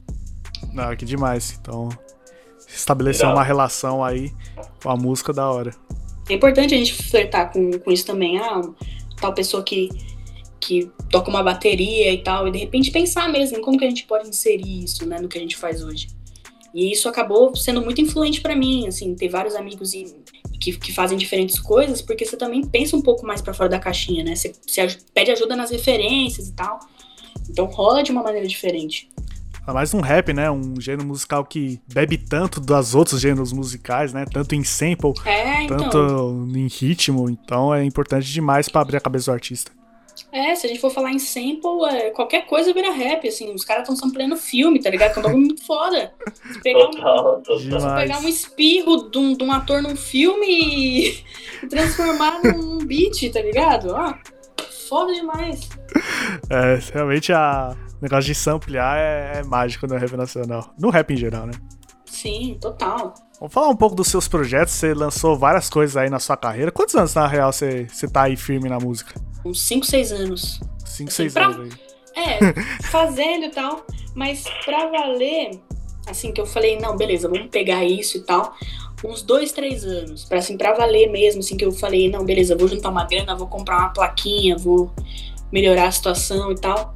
[0.72, 1.58] Não, que demais.
[1.60, 1.88] Então,
[2.68, 3.36] estabelecer Irado.
[3.36, 4.32] uma relação aí
[4.82, 5.74] com a música da hora.
[6.28, 8.38] É importante a gente flertar com, com isso também.
[8.38, 8.62] Ah,
[9.20, 9.88] tal pessoa que,
[10.61, 14.04] que toca uma bateria e tal, e de repente pensar mesmo como que a gente
[14.04, 16.08] pode inserir isso, né, no que a gente faz hoje.
[16.74, 20.06] E isso acabou sendo muito influente pra mim, assim, ter vários amigos e,
[20.62, 23.78] que, que fazem diferentes coisas, porque você também pensa um pouco mais pra fora da
[23.78, 24.35] caixinha, né?
[24.37, 26.78] Você, você pede ajuda nas referências e tal.
[27.50, 29.11] Então rola de uma maneira diferente.
[29.62, 30.51] Ainda mais um rap, né?
[30.51, 34.25] Um gênero musical que bebe tanto dos outros gêneros musicais, né?
[34.31, 35.77] Tanto em sample, É, então.
[35.88, 37.31] tanto em ritmo.
[37.31, 39.70] Então é importante demais pra abrir a cabeça do artista.
[40.33, 43.55] É, se a gente for falar em sample, é, qualquer coisa vira rap, assim.
[43.55, 45.12] Os caras estão sampleando filme, tá ligado?
[45.12, 46.12] Que é um bagulho muito foda.
[46.53, 47.59] Se pegar um, Total, total.
[47.59, 48.03] se Demais.
[48.03, 51.09] pegar um espirro de um, de um ator num filme e,
[51.62, 53.90] e transformar num beat, tá ligado?
[53.92, 54.12] Ó,
[54.88, 55.68] foda demais.
[56.51, 60.72] É, realmente a negócio de samplear é, é mágico no rap nacional.
[60.78, 61.52] No rap em geral, né?
[62.04, 63.14] Sim, total.
[63.40, 64.74] Vamos falar um pouco dos seus projetos.
[64.74, 66.70] Você lançou várias coisas aí na sua carreira.
[66.70, 69.14] Quantos anos, na real, você, você tá aí firme na música?
[69.44, 70.60] Uns 5, 6 anos.
[70.84, 71.80] Cinco, Assim, seis pra- anos aí.
[72.14, 72.38] É,
[72.90, 75.58] fazendo e tal, mas pra valer,
[76.06, 78.54] assim, que eu falei, não, beleza, vamos pegar isso e tal,
[79.02, 82.54] uns dois, três anos, pra, assim, pra valer mesmo, assim, que eu falei, não, beleza,
[82.54, 84.92] vou juntar uma grana, vou comprar uma plaquinha, vou
[85.50, 86.92] melhorar a situação e tal,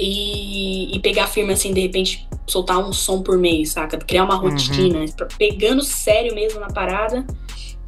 [0.00, 3.98] e, e pegar firme, assim, de repente, soltar um som por mês, saca?
[3.98, 7.24] Criar uma rotina, pra- pegando sério mesmo na parada,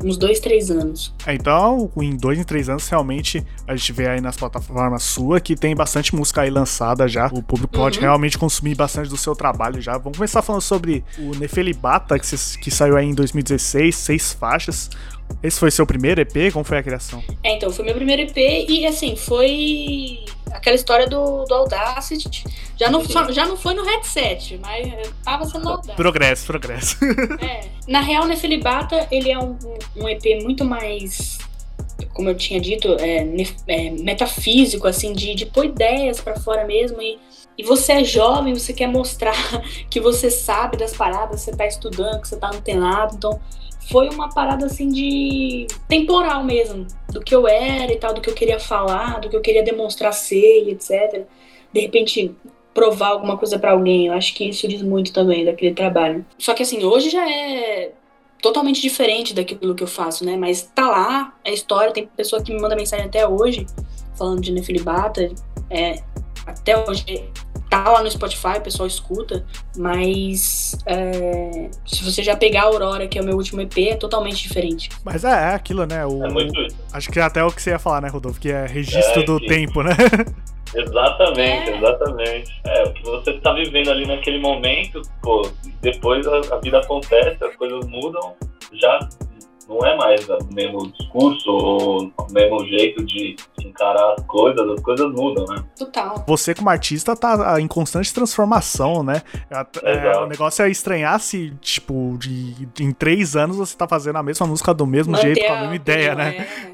[0.04, 1.14] uns dois, três anos.
[1.26, 5.40] É, então, em dois, em três anos, realmente, a gente vê aí nas plataformas sua
[5.40, 7.28] que tem bastante música aí lançada já.
[7.28, 8.02] O público pode Uhum.
[8.04, 9.96] realmente consumir bastante do seu trabalho já.
[9.98, 12.26] Vamos começar falando sobre o Nefelibata, que,
[12.60, 14.90] que saiu aí em 2016, seis faixas.
[15.42, 16.52] Esse foi seu primeiro EP?
[16.52, 17.22] Como foi a criação?
[17.42, 18.36] É, então, foi meu primeiro EP
[18.68, 22.44] e, assim, foi aquela história do, do Audacity.
[22.76, 25.96] Já não, só- já não foi no headset, mas tava sendo Audacity.
[25.96, 26.96] Progresso, progresso.
[27.40, 27.68] É.
[27.88, 29.56] Na real, Nefelibata, ele é um,
[29.96, 31.38] um EP muito mais,
[32.12, 33.26] como eu tinha dito, é,
[33.68, 37.00] é, metafísico, assim, de, de pôr ideias pra fora mesmo.
[37.02, 37.18] E,
[37.58, 39.34] e você é jovem, você quer mostrar
[39.90, 43.16] que você sabe das paradas, você tá estudando, que você tá antenado.
[43.16, 43.40] Então,
[43.90, 46.86] foi uma parada, assim, de temporal mesmo.
[47.10, 49.62] Do que eu era e tal, do que eu queria falar, do que eu queria
[49.62, 51.24] demonstrar ser e etc.
[51.72, 52.34] De repente,
[52.72, 54.06] provar alguma coisa pra alguém.
[54.06, 56.24] Eu acho que isso diz muito também daquele trabalho.
[56.38, 57.92] Só que assim, hoje já é
[58.40, 60.36] totalmente diferente daquilo que eu faço, né?
[60.36, 63.66] Mas tá lá, é história, tem pessoa que me manda mensagem até hoje,
[64.16, 65.30] falando de Nefilibata,
[65.70, 66.02] é,
[66.46, 67.28] até hoje
[67.70, 73.06] tá lá no Spotify, o pessoal escuta, mas é, se você já pegar a Aurora,
[73.08, 74.90] que é o meu último EP, é totalmente diferente.
[75.04, 76.04] Mas é, é aquilo, né?
[76.04, 76.76] O, É muito isso.
[76.92, 78.38] Acho que é até o que você ia falar, né, Rodolfo?
[78.38, 79.92] Que é registro É, do que- tempo, né?
[80.74, 81.76] Exatamente, É.
[81.78, 82.60] exatamente.
[82.64, 85.42] É, o que você tá vivendo ali naquele momento, pô,
[85.80, 88.34] depois a, a vida acontece, as coisas mudam,
[88.74, 88.98] já
[89.72, 94.80] não é mais o mesmo discurso ou o mesmo jeito de encarar as coisas, as
[94.80, 95.64] coisas mudam, né?
[95.76, 96.24] Total.
[96.26, 99.22] Você, como artista, tá em constante transformação, né?
[99.50, 100.20] É, Exato.
[100.20, 104.46] o negócio é estranhar se, tipo, de, em três anos você tá fazendo a mesma
[104.46, 106.36] música do mesmo Manter jeito, com a mesma ideia, né?
[106.36, 106.71] é.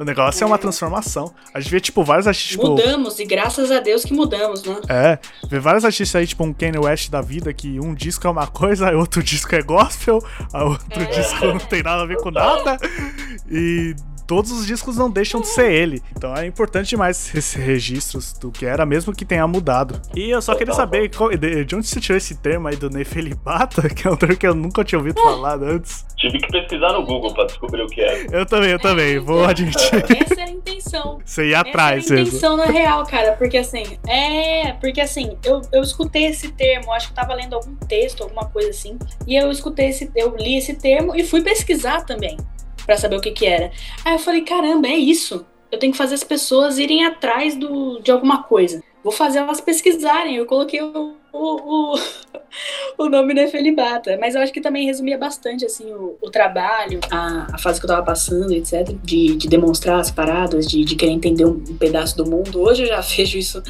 [0.00, 0.58] O negócio é uma É.
[0.58, 1.34] transformação.
[1.52, 2.68] A gente vê, tipo, vários artistas, tipo.
[2.68, 4.76] Mudamos, e graças a Deus que mudamos, né?
[4.88, 8.30] É, vê vários artistas aí, tipo um Kanye West da vida, que um disco é
[8.30, 11.04] uma coisa, outro disco é gospel, a outro É.
[11.04, 12.78] disco não tem nada a ver com nada,
[13.50, 13.94] e
[14.30, 16.00] todos os discos não deixam de ser ele.
[16.16, 20.00] Então é importante demais esses registros do que era, mesmo que tenha mudado.
[20.14, 22.88] E eu só queria saber qual- de de onde você tirou esse termo aí do
[22.88, 26.06] Nefelibata, que é um termo que eu nunca tinha ouvido falar antes.
[26.16, 28.26] Tive que pesquisar no Google pra descobrir o que é.
[28.30, 30.04] Eu também, eu também, vou admitir.
[30.22, 31.18] Essa era a intenção.
[31.24, 32.38] Você ia atrás Essa era a mesmo.
[32.38, 37.06] intenção na real, cara, porque assim, é, porque assim, eu, eu escutei esse termo, acho
[37.08, 40.56] que eu tava lendo algum texto, alguma coisa assim, e eu escutei esse, eu li
[40.56, 42.36] esse termo e fui pesquisar também,
[42.84, 43.70] pra saber o que que era.
[44.04, 45.46] Aí eu falei, caramba, é isso.
[45.70, 48.82] Eu tenho que fazer as pessoas irem atrás do, de alguma coisa.
[49.02, 50.36] Vou fazer elas pesquisarem.
[50.36, 51.98] Eu coloquei o, o, o,
[52.98, 54.16] o nome Nefelibata.
[54.20, 57.86] Mas eu acho que também resumia bastante, assim, o, o trabalho, a, a fase que
[57.86, 58.94] eu tava passando, etc.
[59.02, 62.60] De, de demonstrar as paradas, de, de querer entender um, um pedaço do mundo.
[62.60, 63.62] Hoje eu já vejo isso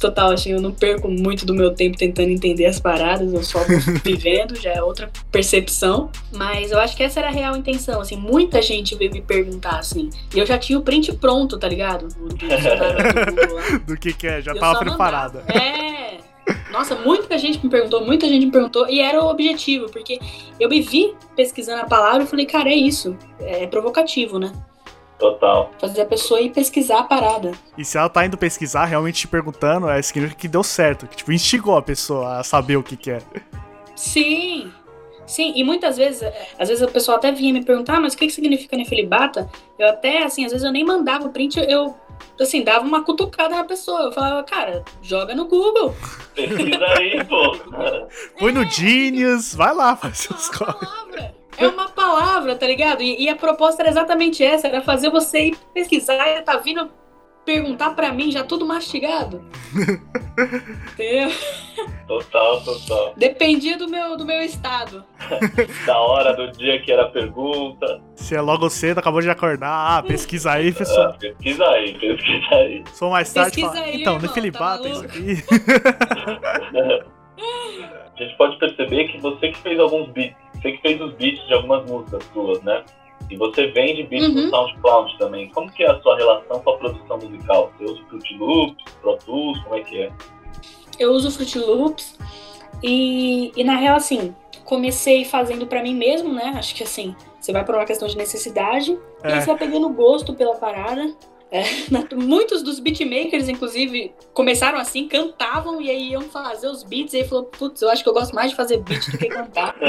[0.00, 3.60] total, assim, eu não perco muito do meu tempo tentando entender as paradas, eu só
[4.04, 6.10] vivendo, já é outra percepção.
[6.32, 9.78] Mas eu acho que essa era a real intenção, assim, muita gente veio me perguntar,
[9.78, 12.08] assim, e eu já tinha o print pronto, tá ligado?
[12.08, 13.78] Do do lá.
[13.86, 15.40] Do que que é, já Eu tava preparada.
[15.40, 15.58] mandava.
[15.58, 16.13] É.
[16.70, 20.18] Nossa, muita gente me perguntou, muita gente me perguntou, e era o objetivo, porque
[20.58, 23.16] eu me vi pesquisando a palavra e falei, cara, é isso.
[23.40, 24.52] É provocativo, né?
[25.18, 25.70] Total.
[25.78, 27.52] Fazer a pessoa ir pesquisar a parada.
[27.78, 31.16] E se ela tá indo pesquisar, realmente te perguntando, é significa que deu certo, que
[31.16, 33.18] tipo, instigou a pessoa a saber o que que é.
[33.94, 34.72] Sim.
[35.26, 36.22] Sim, e muitas vezes,
[36.58, 39.48] às vezes o pessoal até vinha me perguntar, "Ah, mas o que que significa nefilibata?
[39.78, 41.94] Eu até, assim, às vezes eu nem mandava o print, eu,
[42.40, 44.02] assim, dava uma cutucada na pessoa.
[44.02, 45.94] Eu falava, cara, joga no Google.
[46.34, 47.56] Pesquisa aí, pô.
[48.38, 51.34] Foi no Genius, vai lá, faz É seus palavra.
[51.56, 53.02] É uma palavra, tá ligado?
[53.02, 56.90] E, e a proposta era exatamente essa, era fazer você ir pesquisar e tá vindo
[57.44, 59.44] perguntar pra mim já tudo mastigado.
[60.92, 61.30] Entendeu?
[62.06, 63.14] Total, total.
[63.16, 65.04] Dependia do meu, do meu estado.
[65.86, 68.00] Da hora do dia que era a pergunta.
[68.14, 69.98] Se é logo cedo, acabou de acordar.
[69.98, 71.10] Ah, pesquisa aí, pessoal.
[71.10, 72.84] Ah, pesquisa aí, pesquisa aí.
[72.92, 73.50] Sou mais tarde.
[73.50, 75.18] Pesquisa fala, aí, então, irmão, Nefilibata, tá isso maluco?
[75.18, 77.04] aqui.
[78.16, 81.46] A gente pode perceber que você que fez alguns beats, você que fez os beats
[81.46, 82.82] de algumas músicas suas, né?
[83.34, 84.42] E você vende beats Uhum.
[84.44, 85.48] no SoundCloud também.
[85.50, 87.72] Como que é a sua relação com a produção musical?
[87.76, 90.12] Você usa Fruit Loops, Pro Tools, como é que é?
[90.98, 92.16] Eu uso Fruit Loops
[92.82, 96.54] e, e na real, assim, comecei fazendo pra mim mesmo, né?
[96.56, 99.40] Acho que assim, você vai por uma questão de necessidade e aí É.
[99.40, 101.12] você vai pegando gosto pela parada.
[101.54, 107.14] É, na- muitos dos beatmakers, inclusive, começaram assim, cantavam e aí iam fazer os beats
[107.14, 109.28] e aí falou, putz, eu acho que eu gosto mais de fazer beat do que
[109.28, 109.76] cantar.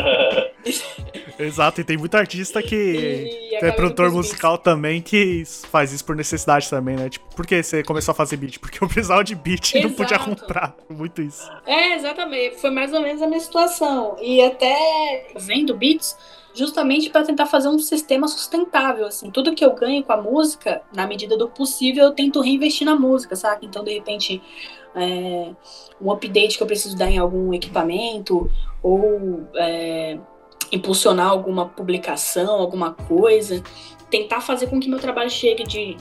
[1.40, 4.28] Exato, e tem muito artista que é produtor os beats.
[4.30, 7.10] musical também que faz isso por necessidade também, né?
[7.10, 8.60] Tipo, por que você começou a fazer beat?
[8.60, 10.76] Porque eu precisava de beat e não podia comprar.
[10.90, 11.50] Muito isso.
[11.66, 12.58] É, exatamente.
[12.62, 14.16] Foi mais ou menos a minha situação.
[14.22, 16.16] E até vendo beats,
[16.56, 19.30] justamente para tentar fazer um sistema sustentável, assim.
[19.30, 22.96] Tudo que eu ganho com a música, na medida do possível, eu tento reinvestir na
[22.96, 23.66] música, sabe?
[23.66, 24.42] Então, de repente,
[24.96, 25.52] é,
[26.02, 28.50] um update que eu preciso dar em algum equipamento,
[28.82, 30.18] ou é,
[30.72, 33.62] impulsionar alguma publicação, alguma coisa.
[34.10, 35.98] Tentar fazer com que meu trabalho chegue de,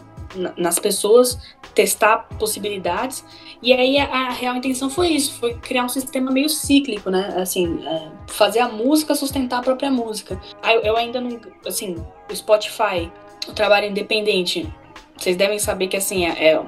[0.57, 1.39] nas pessoas,
[1.75, 3.25] testar possibilidades
[3.65, 7.35] e aí a, a real intenção foi isso, foi criar um sistema meio cíclico, né?
[7.39, 10.39] Assim, é, fazer a música sustentar a própria música.
[10.63, 11.97] Aí eu, eu ainda não, assim,
[12.31, 13.11] o Spotify,
[13.49, 14.71] o trabalho independente,
[15.17, 16.63] vocês devem saber que assim é, é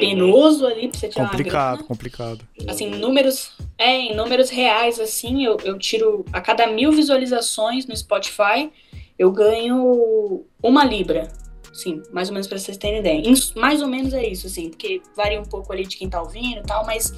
[0.00, 1.88] penoso ali pra você tirar Complicado, uma grana.
[1.88, 2.40] complicado.
[2.66, 7.96] Assim, números, é, em números reais, assim, eu, eu tiro a cada mil visualizações no
[7.96, 8.70] Spotify,
[9.16, 11.28] eu ganho uma libra.
[11.76, 13.22] Sim, mais ou menos pra vocês terem ideia.
[13.54, 16.60] Mais ou menos é isso, assim, porque varia um pouco ali de quem tá ouvindo
[16.60, 17.12] e tal, mas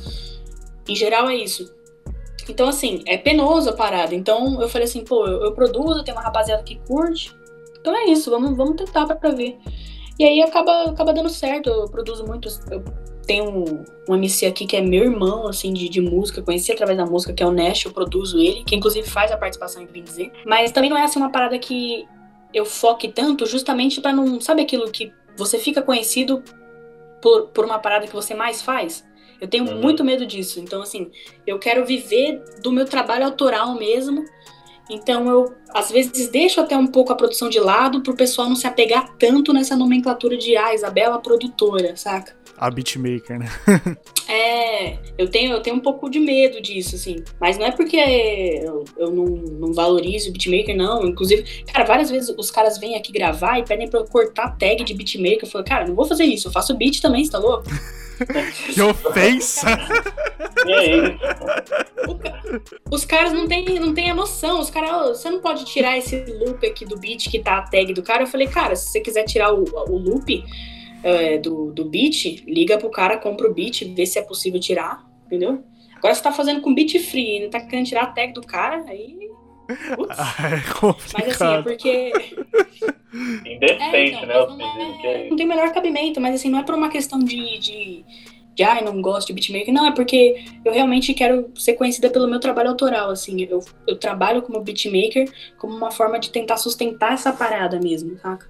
[0.89, 1.73] em geral é isso.
[2.49, 4.17] Então, assim, é penoso a parada.
[4.17, 7.33] Então, eu falei assim, pô, eu, eu produzo, tem uma rapaziada que curte.
[7.81, 9.57] Então é isso, vamos, vamos tentar pra ver.
[10.19, 11.71] E aí acaba, acaba dando certo.
[11.71, 12.61] Eu produzo muitos.
[12.69, 12.83] Eu
[13.29, 16.43] tenho um, um MC aqui que é meu irmão, assim, de, de música.
[16.43, 19.37] Conheci através da música, que é o Nash, eu produzo ele, que inclusive faz a
[19.37, 20.33] participação em Vim Dizer.
[20.45, 22.09] Mas também não é assim uma parada que
[22.53, 24.41] eu foque tanto, justamente pra não.
[24.41, 26.43] Sabe aquilo que você fica conhecido
[27.21, 29.07] por, por uma parada que você mais faz?
[29.41, 29.81] Eu tenho Uhum.
[29.81, 30.59] muito medo disso.
[30.61, 31.11] Então, assim,
[31.47, 34.25] eu quero viver do meu trabalho autoral mesmo.
[34.91, 38.57] Então eu, às vezes, deixo até um pouco a produção de lado pro pessoal não
[38.57, 42.35] se apegar tanto nessa nomenclatura de, ah, Isabela produtora, saca?
[42.59, 43.47] A beatmaker, né?
[44.31, 47.17] É, eu tenho, eu tenho um pouco de medo disso, assim.
[47.41, 51.07] Mas não é porque eu, eu não, não valorizo o beatmaker, não.
[51.07, 54.85] Inclusive, cara, várias vezes os caras vêm aqui gravar e pedem pra eu cortar tag
[54.85, 55.45] de beatmaker.
[55.45, 57.65] Eu falo, cara, não vou fazer isso, eu faço beat também, você tá louco?
[58.75, 59.71] Que ofensa!
[60.67, 61.11] É
[62.19, 62.43] ca-
[62.91, 64.61] Os caras não têm não têm a noção.
[64.61, 67.63] Os caras, "Ô, você não pode tirar esse loop aqui do beat que tá a
[67.63, 68.25] tag do cara.
[68.25, 70.45] Eu falei, cara, se você quiser tirar o, o loop
[71.03, 75.05] é, do, do beat, liga pro cara, compra o beat, vê se é possível tirar,
[75.27, 75.63] entendeu?
[75.97, 78.43] Agora você tá fazendo com beat free e não tá querendo tirar a tag do
[78.43, 79.29] cara, aí.
[79.95, 80.17] Putz.
[80.19, 80.63] Ah, é
[81.13, 82.13] Mas assim, é porque.
[83.45, 84.65] Indecente, É, então, né?
[84.65, 87.19] não, é, é não tem o menor cabimento, mas assim, não é por uma questão
[87.19, 88.05] de, de,
[88.55, 92.29] de ai, não gosto de beatmaker, não, é porque eu realmente quero ser conhecida pelo
[92.29, 97.15] meu trabalho autoral, assim, eu, eu trabalho como beatmaker como uma forma de tentar sustentar
[97.15, 98.47] essa parada mesmo, saca?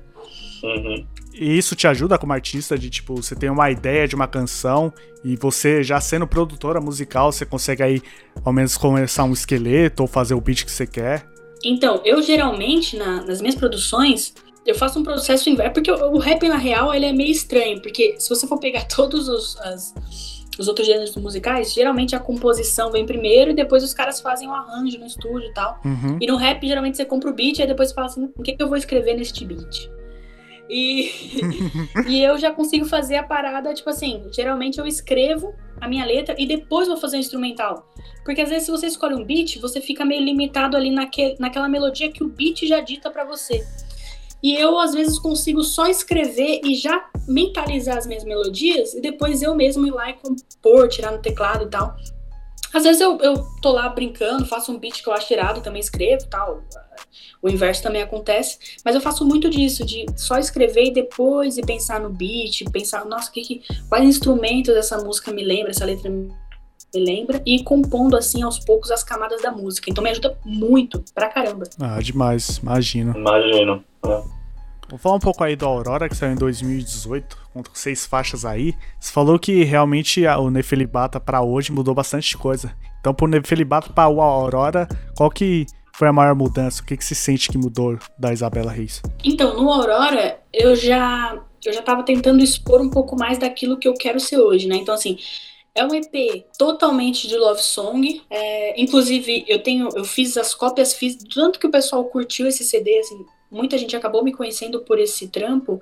[0.65, 1.07] Uhum.
[1.39, 4.93] E isso te ajuda como artista de, tipo, você tem uma ideia de uma canção
[5.25, 8.03] e você, já sendo produtora musical, você consegue aí,
[8.45, 11.27] ao menos, começar um esqueleto ou fazer o beat que você quer.
[11.65, 14.35] Então, eu geralmente, na- nas minhas produções,
[14.67, 17.81] eu faço um processo inverso, porque o, o rap, na real, ele é meio estranho,
[17.81, 19.95] porque se você for pegar todos os, as-
[20.59, 24.53] os outros gêneros musicais, geralmente a composição vem primeiro e depois os caras fazem o
[24.53, 25.81] arranjo no estúdio e tal.
[25.85, 26.19] Uhum.
[26.21, 28.43] E no rap, geralmente, você compra o beat e aí depois você fala assim, o
[28.43, 29.89] que, que eu vou escrever neste beat?
[30.69, 31.11] E,
[32.07, 36.35] e eu já consigo fazer a parada, tipo assim, geralmente eu escrevo a minha letra
[36.39, 37.93] e depois vou fazer o instrumental.
[38.25, 41.69] Porque às vezes se você escolhe um beat, você fica meio limitado ali naque, naquela
[41.69, 43.65] melodia que o beat já dita pra você.
[44.43, 49.43] E eu, às vezes, consigo só escrever e já mentalizar as minhas melodias e depois
[49.43, 51.97] eu mesmo ir lá e compor, tirar no teclado e tal.
[52.73, 55.81] Às vezes eu, eu tô lá brincando, faço um beat que eu acho irado, também
[55.81, 56.63] escrevo e tal.
[57.41, 58.59] O inverso também acontece.
[58.85, 63.05] Mas eu faço muito disso, de só escrever e depois ir pensar no beat, pensar,
[63.05, 66.33] nossa, que, que, quais instrumentos essa música me lembra, essa letra me
[66.95, 69.91] lembra, e ir compondo assim aos poucos as camadas da música.
[69.91, 71.65] Então me ajuda muito, pra caramba.
[71.79, 73.17] Ah, demais, imagino.
[73.17, 73.85] Imagino.
[74.05, 74.38] né?
[74.89, 78.75] Vamos falar um pouco aí do Aurora, que saiu em 2018, com seis faixas aí.
[78.99, 82.75] Você falou que realmente o Nefelibata para hoje mudou bastante coisa.
[82.99, 86.83] Então, pro Nefelibata para o Aurora, qual que foi a maior mudança?
[86.83, 89.03] O que, que se sente que mudou da Isabela Reis?
[89.23, 93.89] Então, no Aurora, eu já eu já tava tentando expor um pouco mais daquilo que
[93.89, 94.77] eu quero ser hoje, né?
[94.77, 95.19] Então, assim,
[95.75, 98.23] é um EP totalmente de love song.
[98.31, 102.65] É, inclusive, eu tenho, eu fiz as cópias, fiz tanto que o pessoal curtiu esse
[102.65, 105.81] CD, assim, muita gente acabou me conhecendo por esse trampo.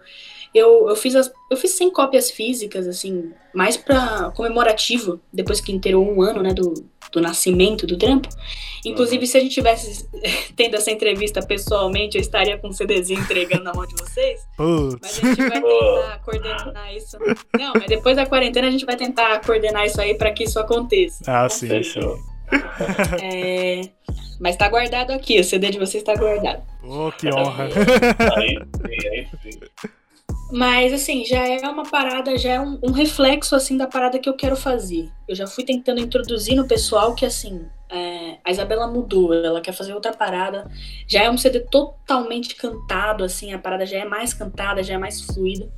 [0.54, 5.72] Eu, eu, fiz as, eu fiz 100 cópias físicas, assim, mais para comemorativo, depois que
[5.72, 6.72] inteirou um ano, né, do,
[7.12, 8.28] do nascimento do trampo.
[8.84, 9.26] Inclusive, uhum.
[9.26, 10.08] se a gente tivesse
[10.54, 14.40] tendo essa entrevista pessoalmente, eu estaria com um CDzinho entregando na mão de vocês.
[14.56, 14.96] Putz.
[15.02, 17.18] Mas a gente vai tentar coordenar isso.
[17.58, 20.58] Não, mas depois da quarentena a gente vai tentar coordenar isso aí para que isso
[20.58, 21.24] aconteça.
[21.26, 21.68] Ah, sim.
[21.68, 22.16] Fechou.
[23.20, 23.80] É,
[24.40, 26.62] mas tá guardado aqui, o CD de vocês tá guardado.
[26.88, 27.64] Oh, que honra.
[28.36, 29.60] aí sim, aí sim.
[30.52, 34.28] Mas assim, já é uma parada, já é um, um, reflexo assim da parada que
[34.28, 35.10] eu quero fazer.
[35.26, 39.72] Eu já fui tentando introduzir no pessoal que assim, é, a Isabela mudou, ela quer
[39.72, 40.70] fazer outra parada.
[41.08, 44.98] Já é um CD totalmente cantado, assim, a parada já é mais cantada, já é
[44.98, 45.68] mais fluida.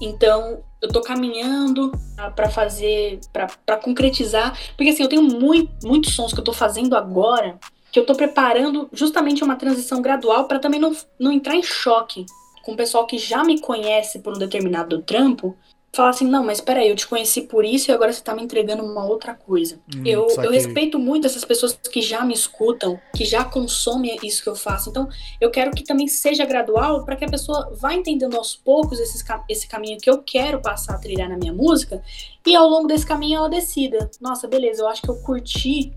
[0.00, 1.90] Então, eu tô caminhando
[2.36, 6.94] para fazer, para concretizar, porque assim, eu tenho muito, muitos sons que eu tô fazendo
[6.94, 7.58] agora,
[7.90, 12.26] que eu tô preparando justamente uma transição gradual para também não, não entrar em choque
[12.62, 15.56] com o pessoal que já me conhece por um determinado trampo,
[15.90, 18.42] falar assim, não, mas peraí, eu te conheci por isso e agora você tá me
[18.42, 19.80] entregando uma outra coisa.
[19.96, 24.42] Hum, eu, eu respeito muito essas pessoas que já me escutam, que já consomem isso
[24.42, 24.90] que eu faço.
[24.90, 25.08] Então,
[25.40, 29.24] eu quero que também seja gradual para que a pessoa vá entendendo aos poucos esse,
[29.48, 32.02] esse caminho que eu quero passar a trilhar na minha música
[32.46, 35.92] e ao longo desse caminho ela decida, nossa, beleza, eu acho que eu curti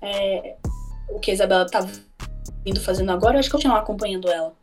[0.00, 0.56] é,
[1.08, 1.86] o que a Isabela tá
[2.64, 4.54] vindo fazendo agora, eu acho que eu continuar acompanhando ela.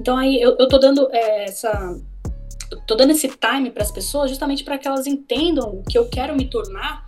[0.00, 1.98] Então aí eu, eu tô dando é, essa.
[2.86, 6.08] tô dando esse time para as pessoas justamente para que elas entendam o que eu
[6.08, 7.04] quero me tornar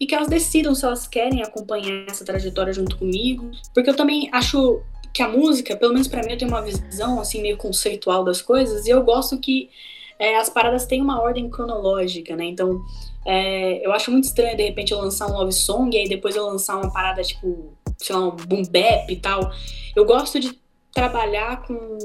[0.00, 3.50] e que elas decidam se elas querem acompanhar essa trajetória junto comigo.
[3.72, 4.82] Porque eu também acho
[5.12, 8.42] que a música, pelo menos para mim, eu tenho uma visão assim meio conceitual das
[8.42, 9.70] coisas e eu gosto que
[10.18, 12.44] é, as paradas têm uma ordem cronológica, né?
[12.44, 12.84] Então,
[13.24, 16.36] é, eu acho muito estranho, de repente, eu lançar um love song e aí depois
[16.36, 19.50] eu lançar uma parada tipo, sei lá, um boom bap e tal.
[19.96, 20.58] Eu gosto de
[20.92, 21.98] trabalhar com,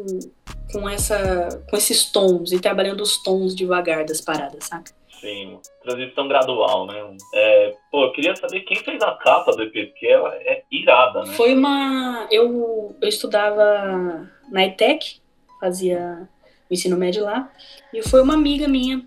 [0.71, 4.89] com, essa, com esses tons e trabalhando os tons devagar das paradas, sabe?
[5.19, 7.17] Sim, transição gradual, né?
[7.33, 11.25] É, pô, eu queria saber quem fez a capa do EP, porque ela é irada,
[11.25, 11.33] né?
[11.33, 12.25] Foi uma.
[12.31, 15.19] Eu, eu estudava na ETEC,
[15.59, 16.27] fazia
[16.69, 17.51] o ensino médio lá,
[17.93, 19.03] e foi uma amiga minha,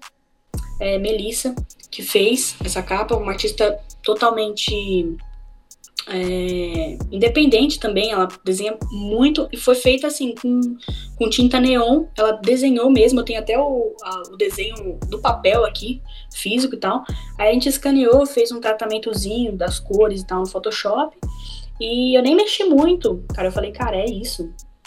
[0.78, 1.54] é, Melissa,
[1.92, 5.14] que fez essa capa, uma artista totalmente
[6.08, 10.60] é, independente também, ela desenha muito e foi feita assim com,
[11.16, 12.06] com tinta neon.
[12.16, 16.02] Ela desenhou mesmo, eu tenho até o, a, o desenho do papel aqui,
[16.34, 17.04] físico e tal.
[17.38, 21.14] Aí a gente escaneou, fez um tratamentozinho das cores e tal no Photoshop.
[21.78, 23.48] E eu nem mexi muito, cara.
[23.48, 24.44] Eu falei, cara, é isso.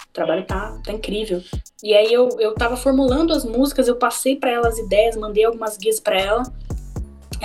[0.10, 1.42] O trabalho tá, tá incrível.
[1.84, 5.44] E aí eu, eu tava formulando as músicas, eu passei para ela as ideias, mandei
[5.44, 6.44] algumas guias para ela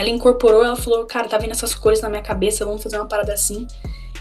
[0.01, 3.07] ela incorporou, ela falou, cara, tá vendo essas cores na minha cabeça, vamos fazer uma
[3.07, 3.67] parada assim.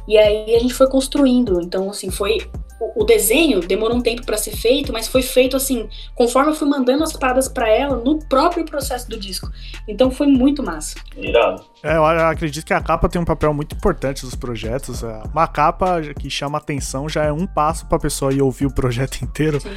[0.06, 1.62] E aí a gente foi construindo.
[1.62, 2.50] Então, assim, foi.
[2.80, 6.68] O, desenho demorou um tempo para ser feito, mas foi feito assim, conforme eu fui
[6.68, 9.52] mandando as paradas para ela no próprio processo do disco.
[9.88, 10.96] Então foi muito massa.
[11.18, 11.66] Irado.
[11.84, 15.04] É, eu acredito que a capa tem um papel muito importante nos projetos.
[15.04, 18.74] É, uma capa que chama atenção já é um passo pra pessoa ir ouvir o
[18.74, 19.60] projeto inteiro.
[19.60, 19.70] Sim.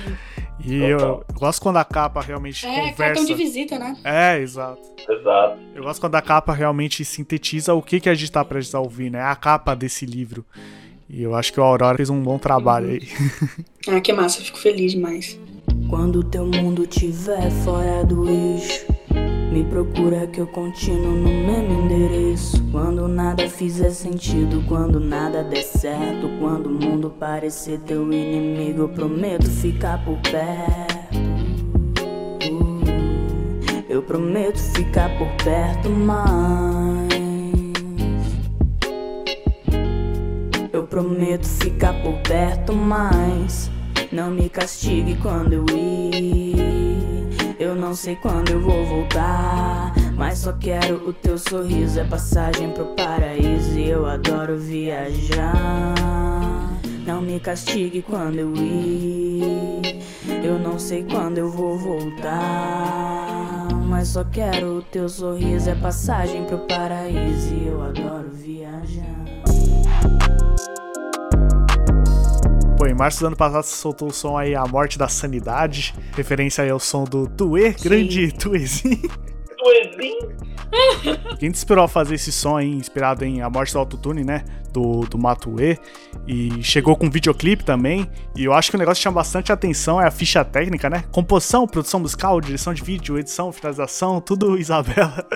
[0.64, 3.02] E eu, eu, gosto quando a capa realmente é, conversa.
[3.02, 3.96] É, cartão de visita, né?
[4.04, 4.80] É, exato.
[5.08, 5.58] Exato.
[5.74, 8.80] Eu gosto quando a capa realmente sintetiza o que, que a gente tá prestes a
[8.80, 9.22] ouvir, né?
[9.22, 10.44] A capa desse livro.
[11.12, 12.92] E eu acho que o Aurora fez um bom trabalho uhum.
[12.94, 13.08] aí.
[13.94, 15.38] ah, que massa, fico feliz demais.
[15.90, 18.86] Quando teu mundo tiver fora do eixo,
[19.52, 22.64] me procura que eu continuo no mesmo endereço.
[22.70, 28.88] Quando nada fizer sentido, quando nada der certo, quando o mundo parecer teu inimigo, eu
[28.88, 31.12] prometo ficar por perto.
[33.86, 37.11] Eu prometo ficar por perto mais.
[40.72, 43.70] Eu prometo ficar por perto mais.
[44.10, 46.56] Não me castigue quando eu ir.
[47.60, 49.92] Eu não sei quando eu vou voltar.
[50.16, 52.00] Mas só quero o teu sorriso.
[52.00, 53.78] É passagem pro paraíso.
[53.78, 55.94] E eu adoro viajar.
[57.06, 60.02] Não me castigue quando eu ir.
[60.42, 63.68] Eu não sei quando eu vou voltar.
[63.86, 65.68] Mas só quero o teu sorriso.
[65.68, 67.54] É passagem pro paraíso.
[67.54, 69.41] E eu adoro viajar.
[72.82, 75.94] Pô, em março do ano passado você soltou o som aí A Morte da Sanidade,
[76.16, 79.08] referência aí ao som do Tuê, grande Tuezinho.
[79.56, 80.51] Tuezinho?
[81.38, 84.44] Quem te inspirou a fazer esse som aí, inspirado em A Morte do Autotune, né?
[84.72, 85.78] Do, do Matue.
[86.26, 88.10] E chegou com videoclipe também.
[88.34, 91.04] E eu acho que o negócio que chama bastante atenção é a ficha técnica, né?
[91.12, 95.26] Composição, produção musical, direção de vídeo, edição, finalização, tudo Isabela.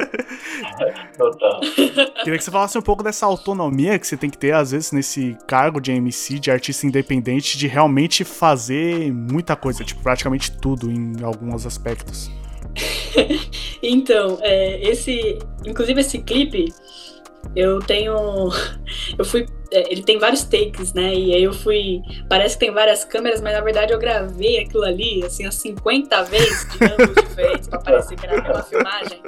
[1.16, 1.60] Total.
[1.60, 4.92] Queria que você falasse um pouco dessa autonomia que você tem que ter, às vezes,
[4.92, 10.90] nesse cargo de MC, de artista independente, de realmente fazer muita coisa, tipo, praticamente tudo
[10.90, 12.30] em alguns aspectos.
[13.82, 15.38] então, é, esse.
[15.64, 16.72] Inclusive esse clipe,
[17.54, 18.14] eu tenho.
[19.18, 19.46] Eu fui.
[19.72, 21.14] é, ele tem vários takes, né?
[21.14, 22.02] E aí eu fui.
[22.28, 26.24] Parece que tem várias câmeras, mas na verdade eu gravei aquilo ali, assim, umas 50
[26.24, 29.22] vezes de ângulos diferentes pra parecer que era a mesma filmagem.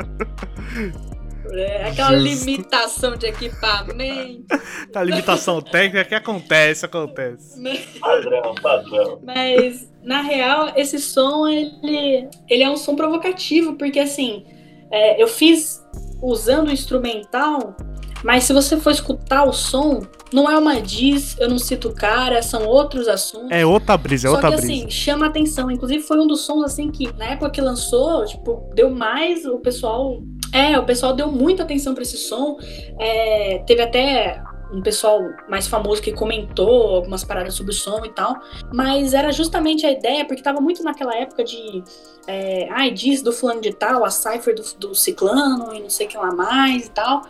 [1.51, 2.45] É, aquela Justo.
[2.45, 4.45] limitação de equipamento.
[4.95, 7.61] A limitação técnica que acontece, acontece.
[7.61, 7.79] né?
[8.01, 9.21] Padrão, padrão.
[9.23, 14.45] Mas, na real, esse som, ele, ele é um som provocativo, porque assim,
[14.91, 15.83] é, eu fiz
[16.21, 17.77] usando o instrumental,
[18.25, 21.95] mas se você for escutar o som, não é uma diz, eu não cito o
[21.95, 23.51] cara, são outros assuntos.
[23.51, 24.73] É outra brisa, é Só outra que brisa.
[24.73, 25.71] assim, chama atenção.
[25.71, 29.59] Inclusive, foi um dos sons assim que, na época que lançou, tipo, deu mais, o
[29.59, 30.21] pessoal.
[30.53, 32.59] É, o pessoal deu muita atenção pra esse som.
[32.99, 34.43] É, teve até
[34.73, 38.37] um pessoal mais famoso que comentou algumas paradas sobre o som e tal.
[38.73, 41.83] Mas era justamente a ideia, porque tava muito naquela época de.
[42.27, 46.07] É, ai, diz do fulano de tal, a cipher do, do ciclano e não sei
[46.07, 47.23] o que lá mais e tal.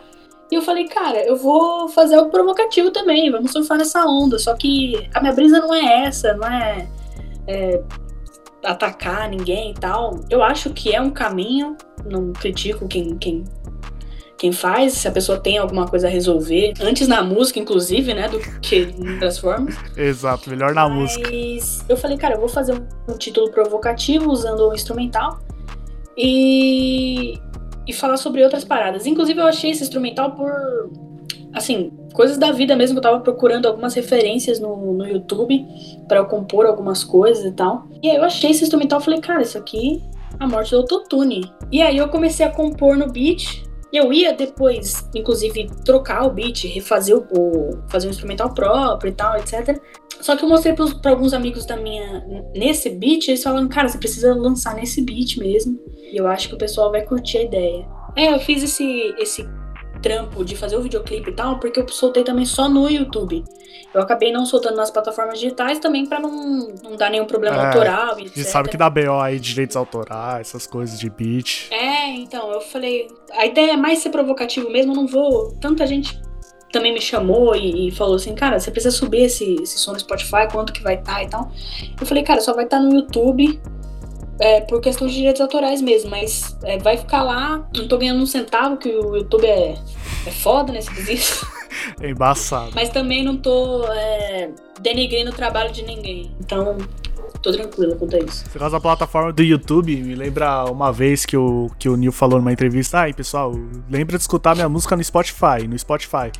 [0.51, 4.39] E eu falei, cara, eu vou fazer algo provocativo também, vamos surfar nessa onda.
[4.39, 6.89] Só que a minha brisa não é essa, não é,
[7.47, 7.83] é,
[8.63, 10.19] atacar ninguém e tal.
[10.29, 13.43] Eu acho que é um caminho, não critico quem, quem,
[14.37, 16.73] quem faz, se a pessoa tem alguma coisa a resolver.
[16.81, 19.75] Antes na música, inclusive, né, do que em outras formas.
[19.95, 21.29] Exato, melhor na música.
[21.29, 25.39] Mas eu falei, cara, eu vou fazer um, um título provocativo usando o instrumental
[26.17, 27.39] e,
[27.87, 29.05] e falar sobre outras paradas.
[29.05, 30.51] Inclusive, eu achei esse instrumental por.
[31.53, 32.97] Assim, coisas da vida mesmo.
[32.97, 35.65] Eu tava procurando algumas referências no, no YouTube
[36.07, 37.87] pra eu compor algumas coisas e tal.
[38.01, 40.03] E aí eu achei esse instrumental e falei, cara, isso aqui
[40.39, 41.51] é a morte do autotune.
[41.71, 43.67] E aí eu comecei a compor no beat.
[43.91, 49.15] E eu ia depois, inclusive, trocar o beat, refazer o, fazer um instrumental próprio e
[49.15, 49.81] tal, etc.
[50.21, 52.23] Só que eu mostrei pra alguns amigos da minha.
[52.55, 55.79] Nesse beat, eles falaram, cara, você precisa lançar nesse beat mesmo.
[56.11, 57.87] E eu acho que o pessoal vai curtir a ideia.
[58.15, 59.47] É, eu fiz esse, esse
[60.01, 63.43] trampo de fazer o videoclipe e tal, porque eu soltei também só no YouTube.
[63.93, 67.65] Eu acabei não soltando nas plataformas digitais também pra não, não dar nenhum problema É,
[67.67, 68.35] autoral e A etc.
[68.35, 71.67] gente sabe que dá BO aí, direitos autorais, essas coisas de beat.
[71.71, 75.51] É, então, eu falei, a ideia é mais ser provocativo mesmo, eu não vou.
[75.59, 76.21] Tanta gente
[76.71, 79.99] também me chamou e, e falou assim, cara, você precisa subir esse, esse som no
[79.99, 81.51] Spotify, quanto que vai estar e tal.
[81.99, 83.59] Eu falei, cara, só vai estar no YouTube.
[84.39, 88.21] É, por questão de direitos autorais mesmo, mas é, vai ficar lá, não tô ganhando
[88.21, 89.75] um centavo, que o YouTube é,
[90.25, 91.45] é foda nesse quesito,
[92.01, 92.71] É embaçado.
[92.73, 94.49] mas também não tô é,
[94.81, 96.31] denegrindo o trabalho de ninguém.
[96.39, 96.77] Então,
[97.41, 98.43] tô tranquila quanto a isso.
[98.45, 102.11] Esse negócio da plataforma do YouTube me lembra uma vez que o, que o Neil
[102.11, 102.99] falou numa entrevista.
[102.99, 103.53] Ai, pessoal,
[103.89, 106.31] lembra de escutar minha música no Spotify, no Spotify.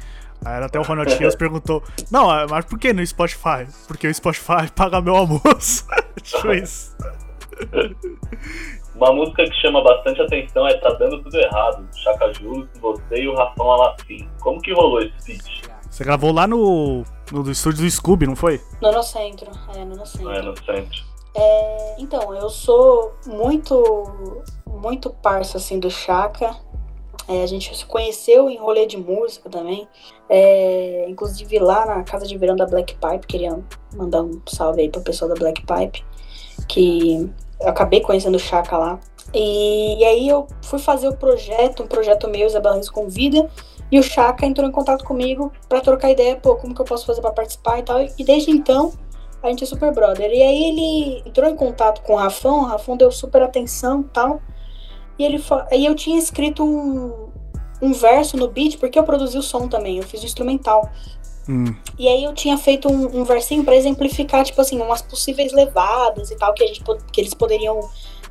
[0.44, 3.68] Aí era até o Ronald Rios perguntou: Não, mas por que no Spotify?
[3.88, 5.86] Porque o Spotify paga meu almoço.
[6.24, 6.96] tipo isso.
[8.96, 13.16] Uma música que chama bastante atenção é Tá Dando Tudo Errado, do Chaka Jules, você
[13.16, 14.28] e o Rafão Alafim.
[14.42, 15.70] Como que rolou esse beat?
[15.90, 18.62] Você gravou lá no, no do estúdio do Scooby, não foi?
[18.82, 20.26] Nanocentro, é, Nanocentro.
[20.26, 21.04] Não é no centro?
[21.36, 24.36] É, então, eu sou muito,
[24.68, 26.56] muito parça, assim, do Chaka.
[27.28, 29.88] É, a gente se conheceu em rolê de música também.
[30.28, 33.60] É, inclusive lá na casa de verão da Black Pipe, queria
[33.96, 36.04] mandar um salve aí pro pessoal da Black Pipe,
[36.68, 37.32] que
[37.62, 39.00] eu acabei conhecendo o Chaka lá.
[39.34, 43.50] E, e aí eu fui fazer o projeto, um projeto meu, Isabela Reis Convida,
[43.92, 47.06] e o Chaka entrou em contato comigo pra trocar ideia, pô, como que eu posso
[47.06, 48.02] fazer pra participar e tal.
[48.02, 48.94] E desde então,
[49.42, 50.30] a gente é super brother.
[50.32, 54.04] E aí ele entrou em contato com o Rafão, o Rafão deu super atenção e
[54.06, 54.42] tal.
[55.18, 57.30] E ele aí eu tinha escrito um,
[57.82, 60.90] um verso no beat, porque eu produzi o som também, eu fiz o instrumental.
[61.50, 61.74] Hum.
[61.98, 66.30] E aí eu tinha feito um, um versinho pra exemplificar, tipo assim, umas possíveis levadas
[66.30, 67.80] e tal, que, a gente, que eles poderiam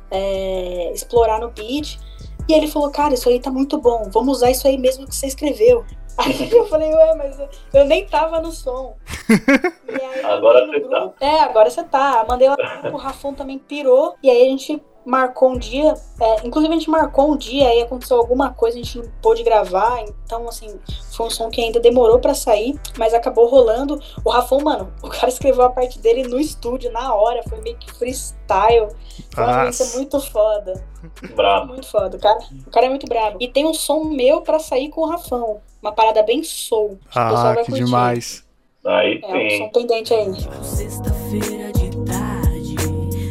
[0.09, 1.99] é, explorar no beat.
[2.47, 5.13] E ele falou, cara, isso aí tá muito bom, vamos usar isso aí mesmo que
[5.13, 5.83] você escreveu.
[6.19, 7.39] Aí eu falei, ué, mas
[7.73, 8.97] eu, nem tava no som.
[9.29, 10.99] Aí Agora você tá.
[10.99, 11.15] grupo.
[11.21, 12.25] É, agora você tá.
[12.27, 14.15] Mandei lá pro Rafão também pirou.
[14.21, 17.81] E aí a gente marcou um dia, é, inclusive a gente marcou um dia e
[17.81, 20.79] aconteceu alguma coisa, a gente não pôde gravar, então assim,
[21.11, 23.99] foi um som que ainda demorou para sair, mas acabou rolando.
[24.23, 27.77] O Rafão, mano, o cara escreveu a parte dele no estúdio, na hora, foi meio
[27.77, 28.89] que freestyle.
[29.33, 29.97] Foi uma Nossa.
[29.97, 30.83] muito foda.
[31.35, 31.67] Brabo.
[31.73, 32.17] Muito foda.
[32.17, 33.37] O cara, o cara é muito brabo.
[33.39, 35.61] E tem um som meu pra sair com o Rafão.
[35.81, 36.99] Uma parada bem soul.
[37.09, 37.81] que o pessoal Ah, vai que curtir.
[37.83, 38.45] Aí demais.
[38.85, 39.57] É um sim.
[39.59, 40.33] som pendente aí.
[40.63, 42.75] Sexta-feira de tarde,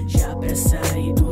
[0.08, 1.27] já pra sair do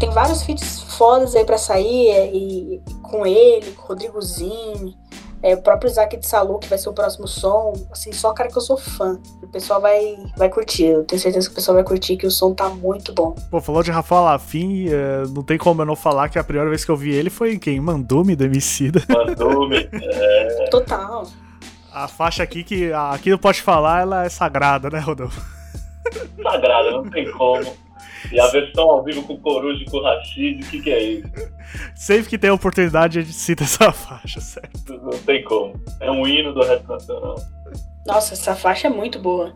[0.00, 2.08] Tem, vários feats fodas aí pra sair.
[2.08, 4.96] é, E, com ele, com o Rodrigo Zini.
[5.42, 7.72] é, o próprio Isaac de Salu, que vai ser o próximo som.
[7.90, 9.18] Assim, só cara que eu sou fã.
[9.42, 10.84] O pessoal vai, vai curtir.
[10.86, 13.34] Eu tenho certeza que o pessoal vai curtir, que o som tá muito bom.
[13.50, 16.68] Pô, falou de Rafael Lafim, é, não tem como eu não falar que a primeira
[16.68, 17.80] vez que eu vi ele foi em quem?
[17.80, 19.02] Mandume do Emicida.
[19.08, 19.88] Mandume.
[20.02, 21.26] É, Total.
[21.92, 25.40] A faixa aqui que aqui não pode falar, ela é sagrada, né, Rodolfo?
[26.42, 27.64] sagrada, não tem como.
[28.32, 30.90] E a versão ao vivo com o Coruja e com o Rashid, o que, que
[30.90, 31.28] é isso?
[31.94, 34.92] Sempre que tem a oportunidade, a gente cita essa faixa, certo?
[35.02, 35.74] Não tem como.
[36.00, 37.36] É um hino do rap nacional.
[38.06, 39.54] Nossa, essa faixa é muito boa.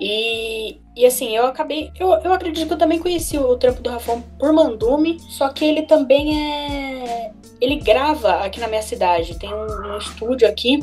[0.00, 1.92] E, e assim, eu acabei.
[1.98, 5.64] Eu, eu acredito que eu também conheci o trampo do Rafão por Mandume, só que
[5.64, 7.32] ele também é.
[7.60, 9.38] Ele grava aqui na minha cidade.
[9.38, 10.80] Tem um, um estúdio aqui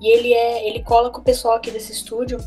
[0.00, 0.68] e ele é.
[0.68, 2.38] Ele cola com o pessoal aqui desse estúdio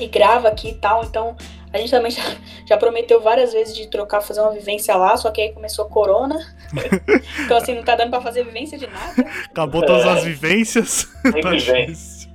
[0.00, 1.04] e grava aqui e tal.
[1.04, 1.36] Então
[1.72, 2.22] a gente também já,
[2.66, 5.88] já prometeu várias vezes de trocar, fazer uma vivência lá, só que aí começou a
[5.88, 6.36] corona.
[7.44, 9.26] então assim, não tá dando pra fazer vivência de nada.
[9.50, 11.08] Acabou todas as vivências.
[11.22, 11.50] Tá.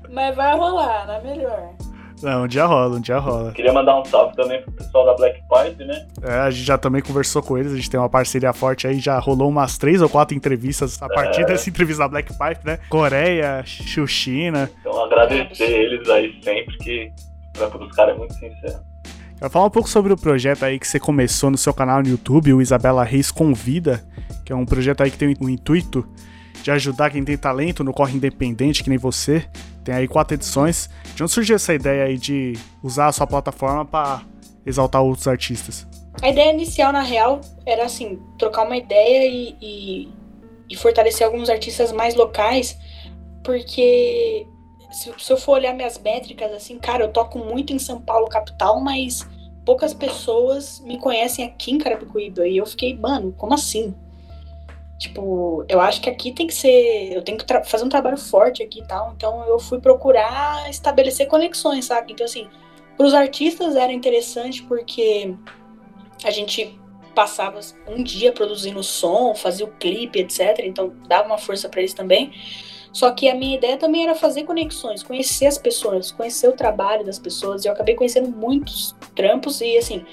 [0.09, 1.73] Mas vai rolar, não é melhor.
[2.21, 3.51] Não, um dia rola, um dia rola.
[3.51, 6.07] Queria mandar um salve também pro pessoal da Black Pipe, né?
[6.21, 8.97] É, a gente já também conversou com eles, a gente tem uma parceria forte aí,
[8.97, 11.45] já rolou umas três ou quatro entrevistas a partir É.
[11.45, 12.79] dessa entrevista da Black Pipe, né?
[12.89, 14.71] Coreia, Xuxina.
[14.79, 17.11] Então agradecer eles aí sempre, que
[17.49, 18.92] o trampo dos caras é muito sincero.
[19.43, 22.07] Quero falar um pouco sobre o projeto aí que você começou no seu canal no
[22.07, 24.01] YouTube, o Isabela Reis Convida,
[24.45, 26.07] que é um projeto aí que tem o intuito
[26.63, 29.45] de ajudar quem tem talento no corre independente, que nem você.
[29.83, 30.89] Tem aí quatro edições.
[31.13, 34.21] De onde surgiu essa ideia aí de usar a sua plataforma para
[34.65, 35.85] exaltar outros artistas?
[36.21, 40.09] A ideia inicial, na real, era assim, trocar uma ideia e, e,
[40.69, 42.79] e fortalecer alguns artistas mais locais,
[43.43, 44.47] porque
[44.89, 48.29] se, se eu for olhar minhas métricas, assim, cara, eu toco muito em São Paulo,
[48.29, 49.27] capital, mas
[49.66, 52.47] poucas pessoas me conhecem aqui em Carapicuíba.
[52.47, 53.93] E eu fiquei, mano, como assim?
[54.97, 57.14] Tipo, eu acho que aqui tem que ser.
[57.14, 59.14] Eu tenho que fazer um trabalho forte aqui e tal.
[59.16, 62.14] Então eu fui procurar estabelecer conexões, sabe?
[62.14, 62.47] Então, assim,
[62.95, 65.36] para os artistas era interessante porque
[66.24, 66.80] a gente
[67.14, 70.59] passava um dia produzindo som, fazia o clipe, etc.
[70.59, 72.32] Então dava uma força para eles também.
[72.93, 77.03] Só que a minha ideia também era fazer conexões, conhecer as pessoas, conhecer o trabalho
[77.03, 77.65] das pessoas.
[77.65, 80.05] E eu acabei conhecendo muitos trampos e assim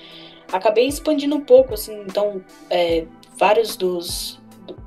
[0.52, 2.00] acabei expandindo um pouco, assim.
[2.02, 3.06] Então é,
[3.36, 4.40] vários dos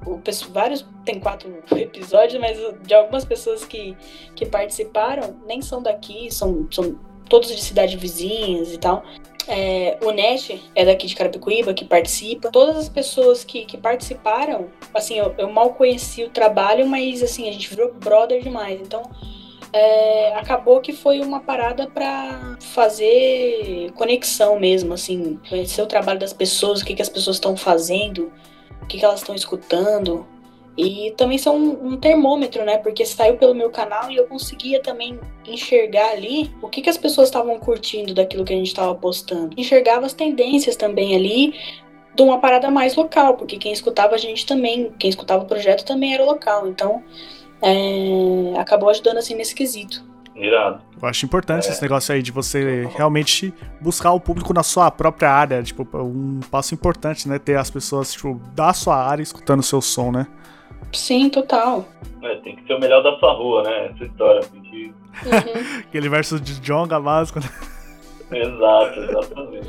[0.06, 0.22] o
[0.52, 3.96] vários tem quatro episódios, mas de algumas pessoas que,
[4.36, 6.98] que participaram nem são daqui, são, são
[7.30, 9.04] todos de cidades vizinhas e tal.
[9.48, 12.50] É, o Net é daqui de Carapicuíba, que participa.
[12.50, 17.50] Todas as pessoas que, que participaram, assim, eu, eu mal conheci o trabalho, mas assim,
[17.50, 18.80] a gente virou brother demais.
[18.80, 19.04] Então,
[19.74, 26.32] é, acabou que foi uma parada pra fazer conexão mesmo, assim, conhecer o trabalho das
[26.32, 28.32] pessoas, o que, que as pessoas estão fazendo,
[28.82, 30.28] o que, que elas estão escutando.
[30.78, 32.78] E também são um, um termômetro, né?
[32.78, 36.98] Porque saiu pelo meu canal e eu conseguia também enxergar ali o que, que as
[36.98, 39.54] pessoas estavam curtindo daquilo que a gente estava postando.
[39.56, 41.54] Enxergava as tendências também ali
[42.16, 45.86] de uma parada mais local, porque quem escutava a gente também, quem escutava o projeto
[45.86, 46.68] também era local.
[46.68, 47.04] Então,
[47.62, 50.04] é, acabou ajudando assim nesse quesito.
[50.36, 50.82] Irado.
[51.00, 55.30] Eu acho importante esse negócio aí de você realmente buscar o público na sua própria
[55.30, 55.62] área.
[55.62, 57.38] Tipo, um passo importante, né?
[57.38, 60.26] Ter as pessoas, tipo, da sua área escutando o seu som, né?
[60.94, 61.86] Sim, total.
[62.22, 63.88] É, tem que ser o melhor da sua rua, né?
[63.88, 64.42] Essa história.
[64.42, 64.86] Tem que...
[65.26, 65.80] Uhum.
[65.90, 67.50] Aquele verso de Jonga básico, né?
[68.32, 69.68] Exato, exatamente.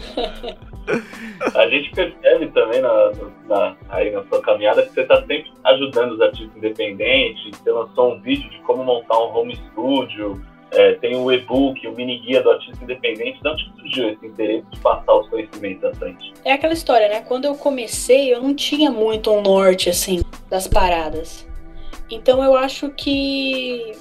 [1.54, 3.10] A gente percebe também na,
[3.48, 7.58] na- aí na sua caminhada que você está sempre ajudando os artistas independentes.
[7.58, 10.40] Você lançou um vídeo de como montar um home studio.
[10.74, 13.40] É, tem o e-book, o mini guia do artista independente.
[13.40, 16.32] De onde surgiu esse interesse de passar os conhecimentos à frente?
[16.44, 17.20] É aquela história, né?
[17.20, 21.46] Quando eu comecei, eu não tinha muito um norte, assim, das paradas.
[22.10, 23.92] Então eu acho que.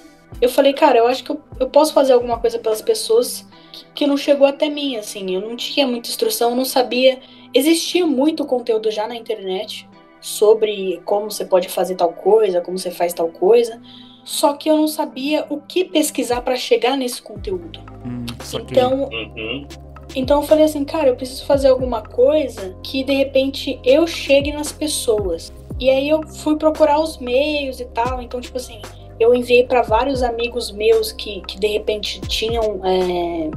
[0.41, 3.85] Eu falei, cara, eu acho que eu, eu posso fazer alguma coisa pelas pessoas que,
[3.93, 5.35] que não chegou até mim, assim.
[5.35, 7.19] Eu não tinha muita instrução, eu não sabia.
[7.53, 9.87] Existia muito conteúdo já na internet
[10.19, 13.79] sobre como você pode fazer tal coisa, como você faz tal coisa.
[14.23, 17.79] Só que eu não sabia o que pesquisar para chegar nesse conteúdo.
[18.05, 18.25] Hum,
[18.69, 19.67] então, Uhum.
[20.15, 24.51] então eu falei assim, cara, eu preciso fazer alguma coisa que de repente eu chegue
[24.53, 25.51] nas pessoas.
[25.79, 28.21] E aí eu fui procurar os meios e tal.
[28.21, 28.81] Então, tipo assim,
[29.19, 33.51] eu enviei para vários amigos meus que, que de repente tinham é,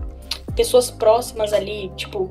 [0.54, 2.30] pessoas próximas ali, tipo,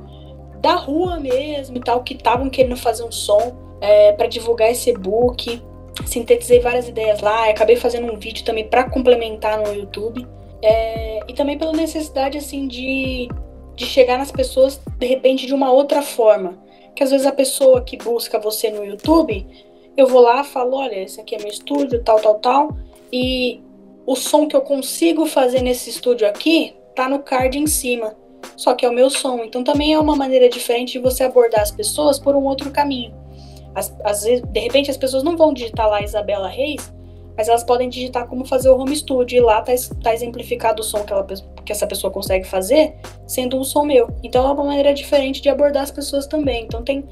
[0.59, 4.89] da rua mesmo e tal, que estavam querendo fazer um som é, para divulgar esse
[4.89, 5.61] e-book.
[6.05, 10.25] Sintetizei várias ideias lá, acabei fazendo um vídeo também para complementar no YouTube.
[10.61, 13.29] É, e também pela necessidade, assim, de,
[13.75, 16.57] de chegar nas pessoas, de repente, de uma outra forma.
[16.95, 19.45] Que às vezes a pessoa que busca você no YouTube,
[19.97, 22.77] eu vou lá, falo, olha, esse aqui é meu estúdio, tal, tal, tal.
[23.11, 23.61] E
[24.05, 28.15] o som que eu consigo fazer nesse estúdio aqui tá no card em cima.
[28.55, 29.43] Só que é o meu som.
[29.43, 33.13] Então também é uma maneira diferente de você abordar as pessoas por um outro caminho.
[33.75, 36.91] Vezes, de repente as pessoas não vão digitar lá Isabela Reis,
[37.37, 40.85] mas elas podem digitar como fazer o home studio e lá tá, tá exemplificado o
[40.85, 41.25] som que, ela,
[41.65, 42.95] que essa pessoa consegue fazer,
[43.27, 44.07] sendo um som meu.
[44.23, 46.63] Então é uma maneira diferente de abordar as pessoas também.
[46.63, 47.03] Então tem,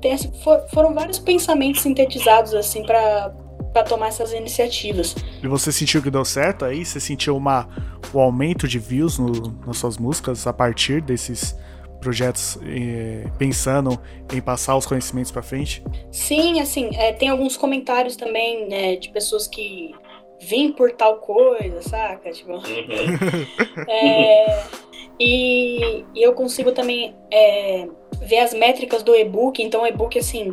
[0.00, 3.34] tem esse- for- foram vários pensamentos sintetizados assim para
[3.72, 5.14] para tomar essas iniciativas.
[5.42, 6.84] E você sentiu que deu certo aí?
[6.84, 7.66] Você sentiu uma,
[8.12, 11.56] o aumento de views no- nas suas músicas a partir desses
[12.02, 13.98] projetos eh, pensando
[14.32, 15.82] em passar os conhecimentos pra frente?
[16.10, 19.94] Sim, assim, é, tem alguns comentários também né, de pessoas que
[20.40, 22.30] vêm por tal coisa, saca?
[22.30, 22.62] Tipo, Uhum.
[23.88, 24.62] É,
[25.18, 27.86] e, e eu consigo também é,
[28.20, 29.62] ver as métricas do e-book.
[29.62, 30.50] Então, o e-book, assim,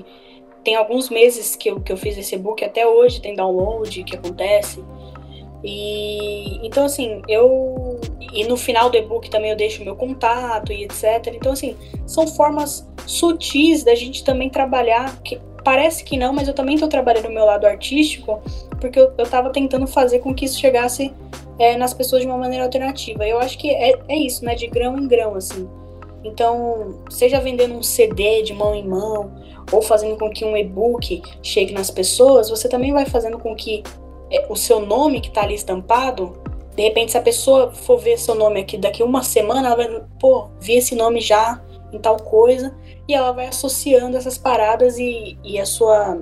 [0.63, 4.15] tem alguns meses que eu, que eu fiz esse e-book, até hoje tem download que
[4.15, 4.83] acontece.
[5.63, 7.99] E então, assim, eu.
[8.33, 11.33] E no final do e-book também eu deixo meu contato e etc.
[11.33, 15.19] Então, assim, são formas sutis da gente também trabalhar.
[15.21, 18.41] Que parece que não, mas eu também estou trabalhando o meu lado artístico,
[18.79, 21.13] porque eu, eu tava tentando fazer com que isso chegasse
[21.57, 23.27] é, nas pessoas de uma maneira alternativa.
[23.27, 24.55] Eu acho que é, é isso, né?
[24.55, 25.67] De grão em grão, assim.
[26.23, 29.31] Então, seja vendendo um CD de mão em mão,
[29.71, 33.83] ou fazendo com que um e-book chegue nas pessoas, você também vai fazendo com que
[34.49, 36.41] o seu nome que tá ali estampado,
[36.75, 40.03] de repente, se a pessoa for ver seu nome aqui daqui uma semana, ela vai,
[40.19, 41.61] pô, vi esse nome já
[41.91, 42.75] em tal coisa,
[43.07, 46.21] e ela vai associando essas paradas e, e a sua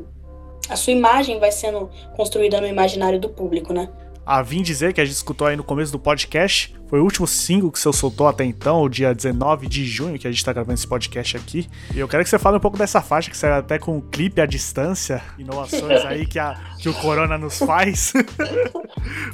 [0.69, 3.89] a sua imagem vai sendo construída no imaginário do público, né?
[4.27, 7.25] A Vim dizer que a gente escutou aí no começo do podcast, foi o último
[7.25, 10.51] single que você soltou até então, o dia 19 de junho, que a gente tá
[10.51, 11.65] gravando esse podcast aqui.
[11.95, 14.01] E eu quero que você fale um pouco dessa faixa, que saiu até com um
[14.01, 18.11] clipe à distância, inovações aí que, a, que o Corona nos faz.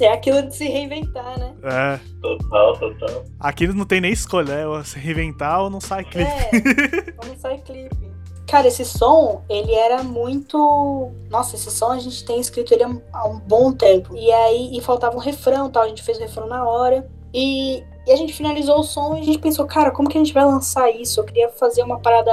[0.00, 1.54] É aquilo de se reinventar, né?
[1.64, 3.24] é, Total, total.
[3.40, 6.30] aqui não tem nem escolha, é ou se reinventar ou não sai clipe.
[6.30, 8.13] É, vamos sair clipe.
[8.46, 11.10] Cara, esse som, ele era muito.
[11.30, 14.14] Nossa, esse som a gente tem escrito ele há um- bom tempo.
[14.16, 17.08] E aí, e faltava um refrão tal, a gente fez o refrão na hora.
[17.32, 20.20] E, e a gente finalizou o som e a gente pensou, cara, como que a
[20.22, 21.18] gente vai lançar isso?
[21.20, 22.32] Eu queria fazer uma parada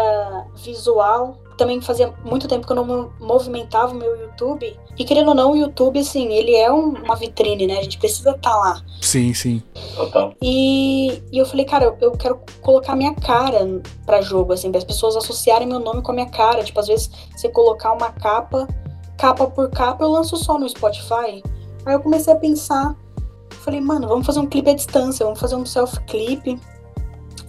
[0.58, 1.38] visual.
[1.58, 4.78] Também fazia muito tempo que eu não mo- movimentava o meu YouTube.
[4.98, 7.80] E querendo ou não, o YouTube, assim, ele é um- uma vitrine, né?
[7.80, 8.82] A gente precisa estar lá.
[9.02, 9.62] Sim, sim.
[9.96, 10.34] Total.
[10.42, 13.60] E, e eu falei, cara, eu, eu quero colocar minha cara
[14.06, 16.64] pra jogo, assim, para as pessoas associarem meu nome com a minha cara.
[16.64, 18.68] Tipo, às vezes você colocar uma capa,
[19.18, 21.44] capa por capa, eu lanço só no Spotify.
[21.86, 22.96] Aí eu comecei a pensar,
[23.50, 26.60] falei, mano, vamos fazer um clipe à distância, vamos fazer um self-clipe.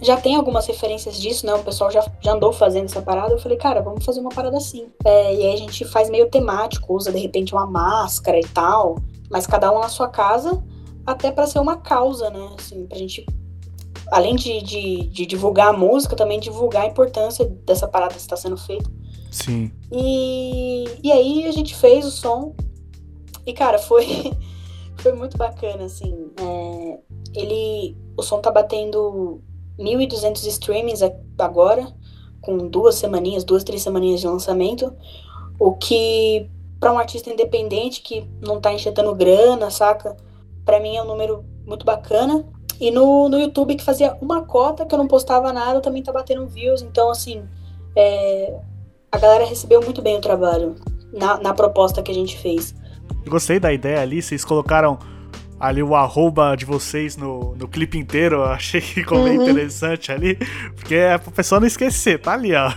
[0.03, 1.53] Já tem algumas referências disso, né?
[1.53, 3.33] O pessoal já, já andou fazendo essa parada.
[3.33, 4.87] Eu falei, cara, vamos fazer uma parada assim.
[5.05, 8.97] É, e aí a gente faz meio temático, usa de repente uma máscara e tal,
[9.29, 10.61] mas cada um na sua casa
[11.05, 12.49] até pra ser uma causa, né?
[12.57, 13.25] Assim, pra gente,
[14.11, 18.35] além de, de, de divulgar a música, também divulgar a importância dessa parada que está
[18.35, 18.89] sendo feita.
[19.31, 19.71] Sim.
[19.91, 22.55] E, e aí a gente fez o som.
[23.45, 24.05] E, cara, foi,
[24.97, 26.29] foi muito bacana, assim.
[26.37, 26.99] É,
[27.33, 27.97] ele.
[28.15, 29.41] O som tá batendo
[29.79, 31.01] 1.200 streamings
[31.37, 31.87] agora,
[32.41, 34.93] com duas semaninhas, duas, três semaninhas de lançamento.
[35.59, 36.49] O que,
[36.79, 40.15] pra um artista independente que não tá enxetando grana, saca?
[40.65, 42.45] Pra mim é um número muito bacana.
[42.79, 46.11] E no, no YouTube, que fazia uma cota que eu não postava nada, também tá
[46.11, 46.81] batendo views.
[46.81, 47.43] Então, assim,
[47.95, 48.59] é,
[49.11, 50.75] a galera recebeu muito bem o trabalho
[51.13, 52.75] na, na proposta que a gente fez.
[53.27, 54.97] Gostei da ideia ali, vocês colocaram
[55.59, 59.49] ali o arroba de vocês no, no clipe inteiro, eu achei que ficou bem Uhum.
[59.49, 60.35] interessante ali,
[60.75, 62.71] porque é pra pessoa não esquecer, tá ali, ó.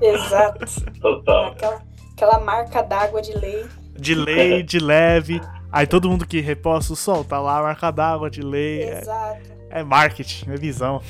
[0.00, 0.64] Exato.
[1.00, 1.46] Total.
[1.52, 1.82] aquela,
[2.14, 3.64] aquela marca d'água de lei.
[3.98, 5.40] De lei, de leve.
[5.72, 8.82] Aí todo mundo que reposta o som, tá lá a marca d'água, de lei.
[8.82, 9.56] É, Exato.
[9.68, 11.02] É marketing, é visão.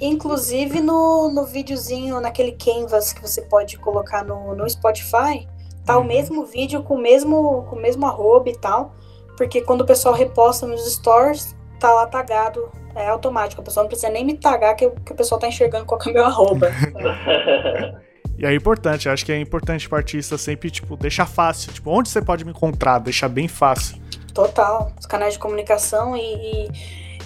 [0.00, 5.46] Inclusive no, no videozinho, naquele canvas que você pode colocar no, no Spotify,
[5.84, 6.04] tá Uhum.
[6.04, 8.94] o mesmo vídeo com o mesmo, com o mesmo arroba e tal.
[9.40, 12.70] Porque quando o pessoal reposta nos stores, tá lá tagado.
[12.94, 13.62] É automático.
[13.62, 16.10] A pessoa não precisa nem me tagar que, que o pessoal tá enxergando qual é
[16.10, 16.68] o meu arroba.
[18.38, 21.74] E é importante, acho que é importante pro artista sempre, tipo, deixar fácil.
[21.74, 22.98] Tipo, onde você pode me encontrar?
[22.98, 24.00] Deixar bem fácil.
[24.32, 24.90] Total.
[24.98, 26.68] Os canais de comunicação e, e,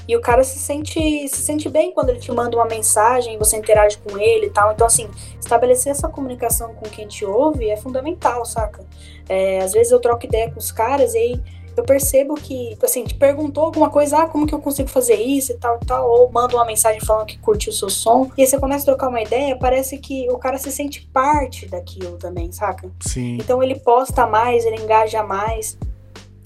[0.08, 3.56] e o cara se sente, se sente bem quando ele te manda uma mensagem, você
[3.56, 4.72] interage com ele e tal.
[4.72, 5.08] Então, assim,
[5.38, 8.84] estabelecer essa comunicação com quem te ouve é fundamental, saca?
[9.28, 11.42] É, às vezes eu troco ideia com os caras e aí
[11.76, 15.52] eu percebo que, assim, te perguntou alguma coisa, ah, como que eu consigo fazer isso
[15.52, 18.42] e tal e tal, ou manda uma mensagem falando que curtiu o seu som, e
[18.42, 22.16] aí você começa a trocar uma ideia, parece que o cara se sente parte daquilo
[22.16, 22.90] também, saca?
[23.00, 23.38] Sim.
[23.40, 25.76] Então ele posta mais, ele engaja mais.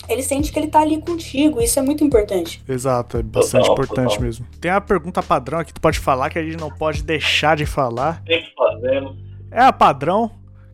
[0.08, 2.62] Ele sente que ele tá ali contigo, isso é muito importante.
[2.66, 4.22] Exato, é bastante Total, importante total.
[4.22, 4.46] mesmo.
[4.58, 7.56] Tem a pergunta padrão aqui que tu pode falar que a gente não pode deixar
[7.56, 8.22] de falar.
[8.26, 9.16] Sempre fazemos.
[9.50, 10.30] É a padrão,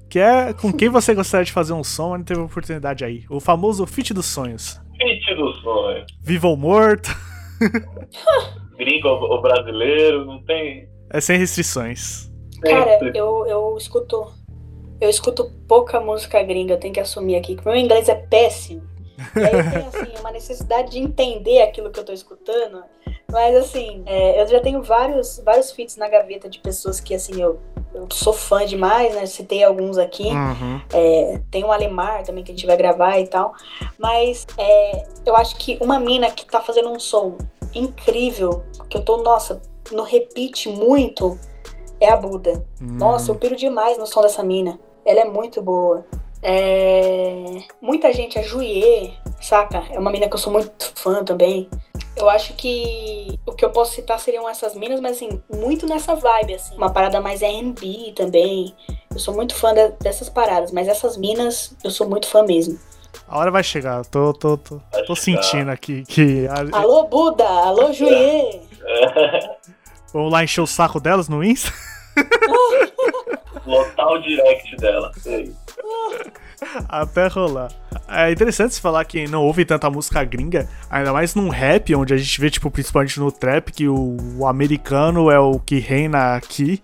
[0.08, 3.24] que é com quem você gostaria de fazer um som, mas não teve oportunidade aí.
[3.28, 4.80] O famoso feat dos sonhos.
[4.96, 6.04] Fit do sonho.
[6.22, 7.10] Viva ou morto,
[8.76, 10.88] Gringo ou brasileiro, não tem.
[11.10, 12.30] é sem restrições.
[12.62, 14.32] Cara, eu, eu escuto.
[15.00, 18.82] Eu escuto pouca música gringa, eu tenho que assumir aqui, que meu inglês é péssimo.
[19.36, 22.82] E aí eu tenho assim, uma necessidade de entender aquilo que eu tô escutando.
[23.30, 27.40] Mas assim, é, eu já tenho vários, vários feats na gaveta de pessoas que assim,
[27.40, 27.58] eu,
[27.92, 29.26] eu sou fã demais, né?
[29.26, 30.28] Citei alguns aqui.
[30.28, 30.80] Uhum.
[30.92, 33.54] É, tem o Alemar também que a gente vai gravar e tal.
[33.98, 37.36] Mas é, eu acho que uma mina que tá fazendo um som
[37.74, 39.60] incrível, que eu tô, nossa,
[39.90, 41.38] no repeat muito,
[42.00, 42.64] é a Buda.
[42.80, 44.78] Nossa, eu piro demais no som dessa mina.
[45.04, 46.06] Ela é muito boa.
[46.42, 49.84] É, Muita gente, a Juiê, saca?
[49.90, 51.68] É uma mina que eu sou muito fã também.
[52.16, 56.14] Eu acho que o que eu posso citar seriam essas minas, mas assim, muito nessa
[56.14, 56.76] vibe, assim.
[56.76, 58.74] Uma parada mais R&B também.
[59.12, 62.78] Eu sou muito fã de- dessas paradas, mas essas minas, eu sou muito fã mesmo.
[63.28, 65.42] A hora vai chegar, tô, tô, tô, Vai tô chegar.
[65.42, 66.46] sentindo aqui que.
[66.72, 67.46] Alô, Buda!
[67.48, 68.60] Alô, Juiê!
[70.12, 71.72] Vamos lá encher o saco delas no Insta?
[73.66, 75.10] Lotar o direct dela.
[75.18, 75.52] Sei.
[76.88, 77.70] Até rolar.
[78.08, 82.14] É interessante se falar que não ouve tanta música gringa, ainda mais num rap, onde
[82.14, 86.34] a gente vê, tipo, principalmente no trap, que o, o americano é o que reina
[86.34, 86.82] aqui.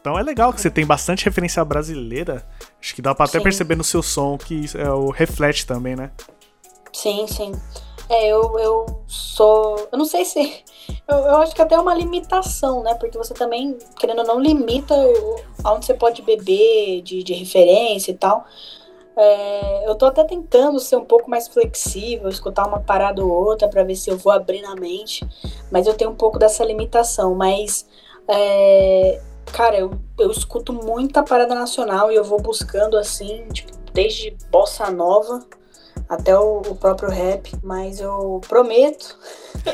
[0.00, 2.46] Então é legal que você tem bastante referência brasileira.
[2.80, 3.44] Acho que dá pra até Sim.
[3.44, 6.10] perceber no seu som que é o reflete também, né?
[6.92, 7.52] Sim, sim.
[8.08, 9.88] É, eu, eu sou.
[9.90, 10.62] Eu não sei se.
[11.06, 12.94] Eu, eu acho que até é uma limitação, né?
[12.94, 14.94] Porque você também, querendo ou não, limita
[15.62, 18.46] aonde você pode beber de, de referência e tal.
[19.16, 23.68] É, eu tô até tentando ser um pouco mais flexível, escutar uma parada ou outra
[23.68, 25.26] pra ver se eu vou abrir na mente.
[25.70, 27.34] Mas eu tenho um pouco dessa limitação.
[27.34, 27.86] Mas.
[28.28, 29.20] é,
[29.52, 34.90] cara, eu, eu escuto muita parada nacional e eu vou buscando assim, tipo, desde bossa
[34.90, 35.40] nova
[36.08, 39.16] até o, o próprio rap, mas eu prometo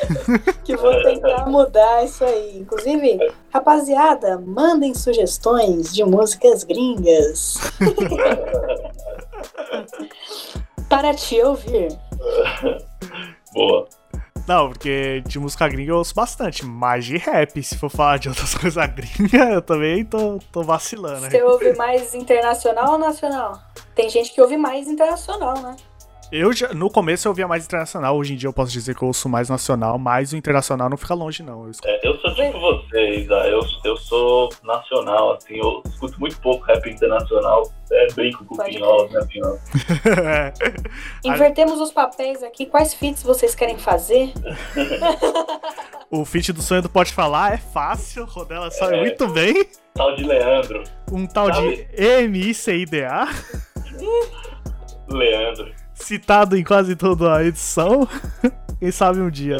[0.64, 2.58] que vou tentar mudar isso aí.
[2.58, 3.18] Inclusive,
[3.50, 7.56] rapaziada, mandem sugestões de músicas gringas
[10.88, 11.88] para te ouvir.
[13.52, 13.88] Boa.
[14.48, 18.28] Não, porque de música gringa eu ouço bastante, mas de rap, se for falar de
[18.28, 21.20] outras coisas gringas, eu também tô, tô vacilando.
[21.20, 21.30] né?
[21.30, 23.60] Você ouve mais internacional ou nacional?
[23.94, 25.76] Tem gente que ouve mais internacional, né?
[26.32, 29.02] Eu já, no começo eu ouvia mais internacional, hoje em dia eu posso dizer que
[29.02, 31.66] eu ouço mais nacional, mas o internacional não fica longe, não.
[31.66, 36.40] Eu É, eu sou tipo vocês, ah, eu, eu sou nacional, assim, eu escuto muito
[36.40, 37.68] pouco rap internacional.
[37.90, 39.58] É, brinco com o Pinhol, né, Pinhol?
[41.24, 42.66] Invertemos os papéis aqui.
[42.66, 44.32] Quais feats vocês querem fazer?
[46.08, 49.00] o feat do sonho do Pode Falar é fácil, Rodela sabe É.
[49.00, 49.66] muito bem.
[49.94, 50.84] Tal de Leandro.
[51.10, 53.26] Um tal de MICIDA,
[55.08, 55.79] Leandro.
[56.00, 58.08] Citado em quase toda a edição.
[58.78, 59.56] Quem sabe um dia.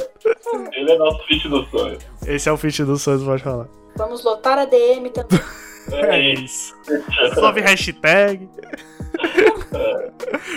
[0.72, 1.98] Ele é nosso feat do sonho.
[2.26, 3.68] Esse é o feat do sonho Pode Falar.
[3.96, 5.40] Vamos lotar a DM também.
[5.92, 6.74] É isso.
[7.34, 8.48] Sobe hashtag.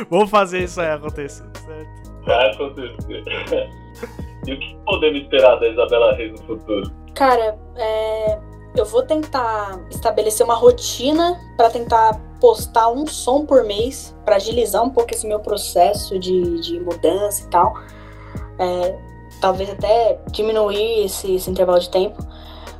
[0.10, 2.26] Vamos fazer isso aí acontecer, certo?
[2.26, 3.24] Vai acontecer.
[4.46, 6.92] E o que podemos esperar da Isabela Reis no futuro?
[7.16, 8.40] Cara, é,
[8.76, 14.84] eu vou tentar estabelecer uma rotina pra tentar postar um som por mês pra agilizar
[14.84, 17.74] um pouco esse meu processo de, de mudança e tal.
[18.60, 19.00] É,
[19.39, 22.22] talvez até diminuir esse, esse intervalo de tempo.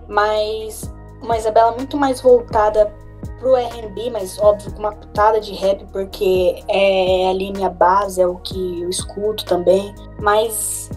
[0.06, 2.94] Mas uma Isabela muito mais voltada
[3.40, 8.28] pro R&B, mas óbvio com uma pitada de rap, porque é ali minha base, é
[8.28, 9.96] o que eu escuto também.
[10.20, 10.90] Mas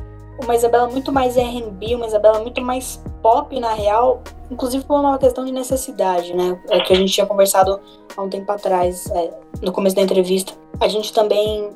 [0.42, 5.18] uma Isabela muito mais R&B, uma Isabela muito mais pop na real, inclusive por uma
[5.18, 6.60] questão de necessidade, né?
[6.70, 7.80] É que a gente tinha conversado
[8.16, 9.30] há um tempo atrás, é,
[9.62, 10.52] no começo da entrevista.
[10.80, 11.70] A gente também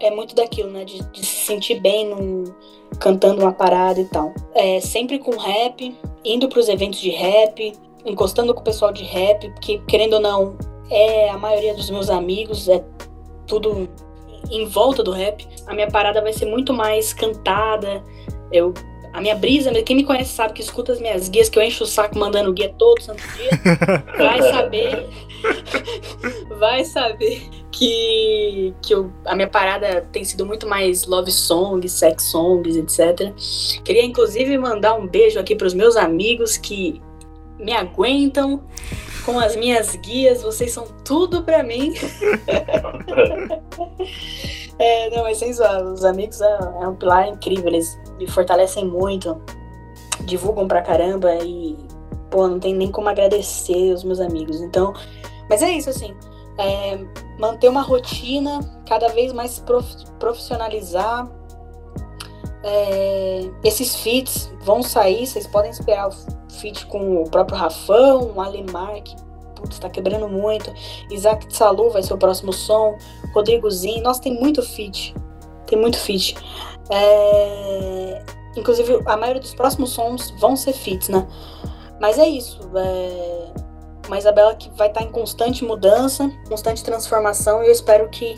[0.00, 0.84] é muito daquilo, né?
[0.84, 2.44] De, de se sentir bem num,
[2.98, 4.32] cantando uma parada e tal.
[4.54, 7.72] É, sempre com rap, indo para os eventos de rap,
[8.04, 10.56] encostando com o pessoal de rap, porque querendo ou não,
[10.90, 12.82] é a maioria dos meus amigos, é
[13.46, 13.88] tudo
[14.50, 15.46] em volta do rap.
[15.66, 18.02] A minha parada vai ser muito mais cantada.
[18.50, 18.72] Eu
[19.12, 21.84] a minha brisa, quem me conhece sabe que escuta as minhas guias, que eu encho
[21.84, 23.50] o saco mandando guia todo santo dia,
[24.16, 25.08] vai saber,
[26.58, 32.24] vai saber que, que eu, a minha parada tem sido muito mais love songs, sex
[32.24, 33.32] songs, etc.
[33.82, 37.00] Queria inclusive mandar um beijo aqui para os meus amigos que
[37.58, 38.62] me aguentam
[39.28, 41.92] com as minhas guias, vocês são tudo para mim.
[44.78, 48.86] é, não, mas sem zoar, os amigos é, é, um pilar incrível, eles me fortalecem
[48.86, 49.38] muito,
[50.24, 51.76] divulgam pra caramba e,
[52.30, 54.62] pô, não tem nem como agradecer os meus amigos.
[54.62, 54.94] Então,
[55.50, 56.16] mas é isso, assim,
[56.58, 56.98] é,
[57.38, 59.86] manter uma rotina, cada vez mais prof,
[60.18, 61.30] profissionalizar.
[62.62, 66.10] É, esses feats vão sair, vocês podem esperar
[66.60, 69.14] feat com o próprio Rafão, o Alemar, que
[69.58, 70.72] putz, tá quebrando muito.
[71.10, 72.96] Isaac Salu vai ser o próximo som.
[73.34, 74.02] Rodrigozinho.
[74.02, 75.14] Nossa, tem muito feat.
[75.66, 76.36] Tem muito feat.
[76.90, 78.22] É...
[78.56, 81.26] Inclusive, a maioria dos próximos sons vão ser feats, né?
[82.00, 82.60] Mas é isso.
[82.74, 83.52] É...
[84.06, 87.62] Uma Isabela que vai estar tá em constante mudança, constante transformação.
[87.62, 88.36] E eu espero que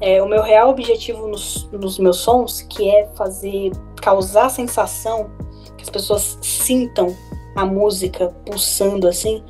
[0.00, 5.30] é, o meu real objetivo nos, nos meus sons, que é fazer, causar a sensação
[5.76, 7.14] que as pessoas sintam
[7.56, 9.42] a música pulsando assim,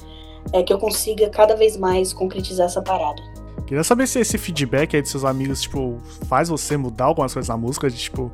[0.52, 3.22] é que eu consiga cada vez mais concretizar essa parada.
[3.66, 7.48] Queria saber se esse feedback aí dos seus amigos, tipo, faz você mudar algumas coisas
[7.48, 8.30] na música, de, tipo,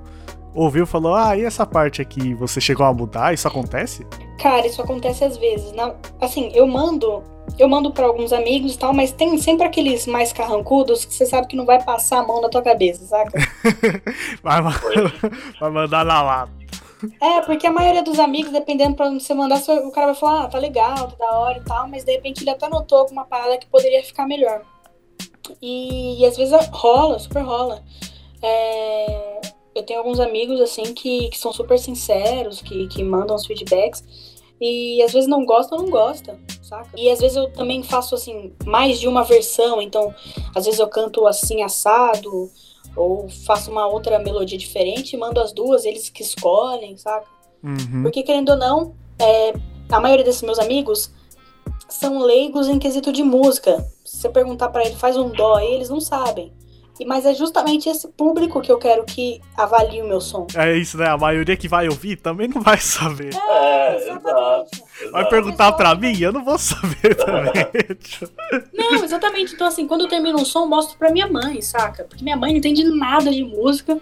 [0.55, 3.33] ouviu e falou, ah, e essa parte aqui, você chegou a mudar?
[3.33, 4.07] Isso acontece?
[4.41, 5.73] Cara, isso acontece às vezes.
[5.73, 7.23] Na, assim, eu mando,
[7.59, 11.27] eu mando para alguns amigos e tal, mas tem sempre aqueles mais carrancudos que você
[11.27, 13.39] sabe que não vai passar a mão na tua cabeça, saca?
[14.43, 14.63] vai,
[15.61, 16.59] vai mandar na lata.
[17.21, 20.45] É, porque a maioria dos amigos, dependendo pra onde você mandar, o cara vai falar,
[20.45, 23.25] ah, tá legal, tá da hora e tal, mas de repente ele até notou alguma
[23.25, 24.63] parada que poderia ficar melhor.
[25.63, 27.83] E, e às vezes rola, super rola.
[28.43, 29.41] É,
[29.75, 34.03] eu tenho alguns amigos, assim, que, que são super sinceros, que, que mandam os feedbacks.
[34.61, 36.89] E às vezes não gosta ou não gosta, saca?
[36.97, 39.81] E às vezes eu também faço, assim, mais de uma versão.
[39.81, 40.15] Então,
[40.55, 42.51] às vezes eu canto assim, assado
[42.97, 47.27] ou faço uma outra melodia diferente e mando as duas, eles que escolhem, saca?
[47.63, 48.03] Uhum.
[48.03, 49.53] Porque, querendo ou não, é,
[49.91, 51.11] a maioria desses meus amigos
[51.89, 53.87] são leigos em quesito de música.
[54.05, 56.53] Se você perguntar para ele, faz um dó, eles não sabem.
[57.01, 60.47] E, mas é justamente esse público que eu quero que avalie o meu som.
[60.55, 61.07] É isso, né?
[61.09, 63.35] A maioria que vai ouvir também não vai saber.
[63.35, 64.83] É, é exatamente.
[65.13, 66.19] Vai perguntar pra mim?
[66.21, 67.53] Eu não vou saber também.
[68.75, 69.55] não, exatamente.
[69.55, 72.05] Então, assim, quando eu termino um som, eu mostro pra minha mãe, saca?
[72.05, 73.99] Porque minha mãe não entende nada de música.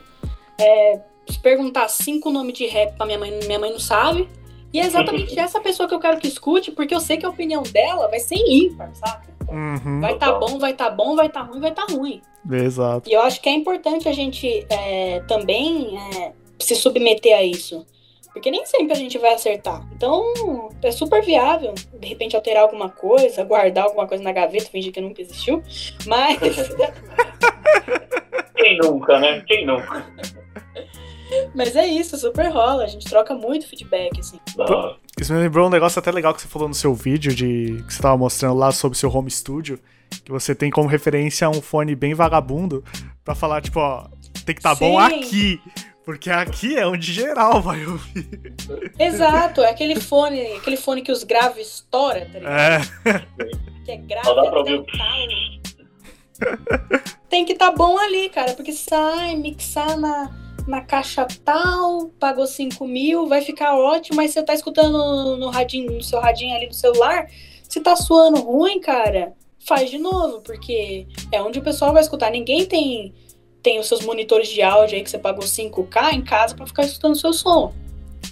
[0.58, 4.28] É, se perguntar cinco nomes de rap pra minha mãe, minha mãe não sabe.
[4.72, 7.28] E é exatamente essa pessoa que eu quero que escute, porque eu sei que a
[7.28, 9.35] opinião dela vai ser ímpar, saca?
[9.48, 10.00] Uhum.
[10.00, 12.22] Vai tá bom, vai tá bom, vai tá ruim, vai tá ruim.
[12.50, 13.08] Exato.
[13.08, 17.86] E eu acho que é importante a gente é, também é, se submeter a isso.
[18.32, 19.82] Porque nem sempre a gente vai acertar.
[19.94, 24.92] Então, é super viável, de repente, alterar alguma coisa, guardar alguma coisa na gaveta, fingir
[24.92, 25.62] que nunca existiu.
[26.06, 26.38] Mas.
[28.54, 29.42] Quem nunca, né?
[29.46, 30.04] Quem nunca?
[31.54, 32.84] Mas é isso, super rola.
[32.84, 34.38] A gente troca muito feedback, assim.
[35.20, 37.94] Isso me lembrou um negócio até legal que você falou no seu vídeo, de que
[37.94, 39.78] você tava mostrando lá sobre o seu home studio.
[40.24, 42.84] Que você tem como referência um fone bem vagabundo
[43.24, 44.06] pra falar, tipo, ó,
[44.44, 44.92] tem que tá Sim.
[44.92, 45.60] bom aqui.
[46.04, 48.54] Porque aqui é onde geral vai ouvir.
[48.96, 52.88] Exato, é aquele fone, aquele fone que os graves estouram, tá ligado?
[53.04, 53.26] É.
[53.84, 54.86] Que é grave até o
[57.28, 62.86] Tem que tá bom ali, cara, porque sai, mixar na na caixa tal, pagou 5
[62.86, 66.74] mil, vai ficar ótimo, mas você tá escutando no radinho, no seu radinho ali do
[66.74, 67.28] celular,
[67.62, 69.32] se tá suando ruim, cara,
[69.66, 72.30] faz de novo, porque é onde o pessoal vai escutar.
[72.30, 73.14] Ninguém tem
[73.62, 76.84] tem os seus monitores de áudio aí que você pagou 5K em casa para ficar
[76.84, 77.74] escutando o seu som.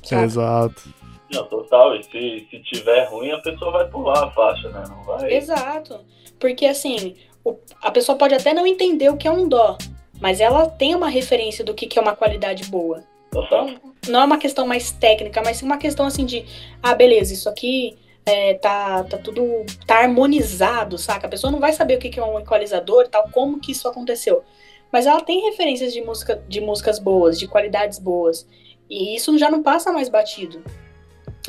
[0.04, 0.22] Sabe?
[0.22, 0.94] Exato.
[1.32, 1.96] Não, total.
[1.96, 4.84] E se, se tiver ruim, a pessoa vai pular a faixa, né?
[4.88, 5.34] Não vai.
[5.34, 5.98] Exato.
[6.38, 9.76] Porque assim, o, a pessoa pode até não entender o que é um dó,
[10.24, 13.04] mas ela tem uma referência do que, que é uma qualidade boa.
[13.28, 16.46] Então, não é uma questão mais técnica, mas sim uma questão assim de,
[16.82, 19.44] ah, beleza, isso aqui é, tá, tá tudo
[19.86, 21.26] tá harmonizado, saca?
[21.26, 23.86] A pessoa não vai saber o que, que é um equalizador tal, como que isso
[23.86, 24.42] aconteceu.
[24.90, 28.48] Mas ela tem referências de música, de músicas boas, de qualidades boas.
[28.88, 30.64] E isso já não passa mais batido.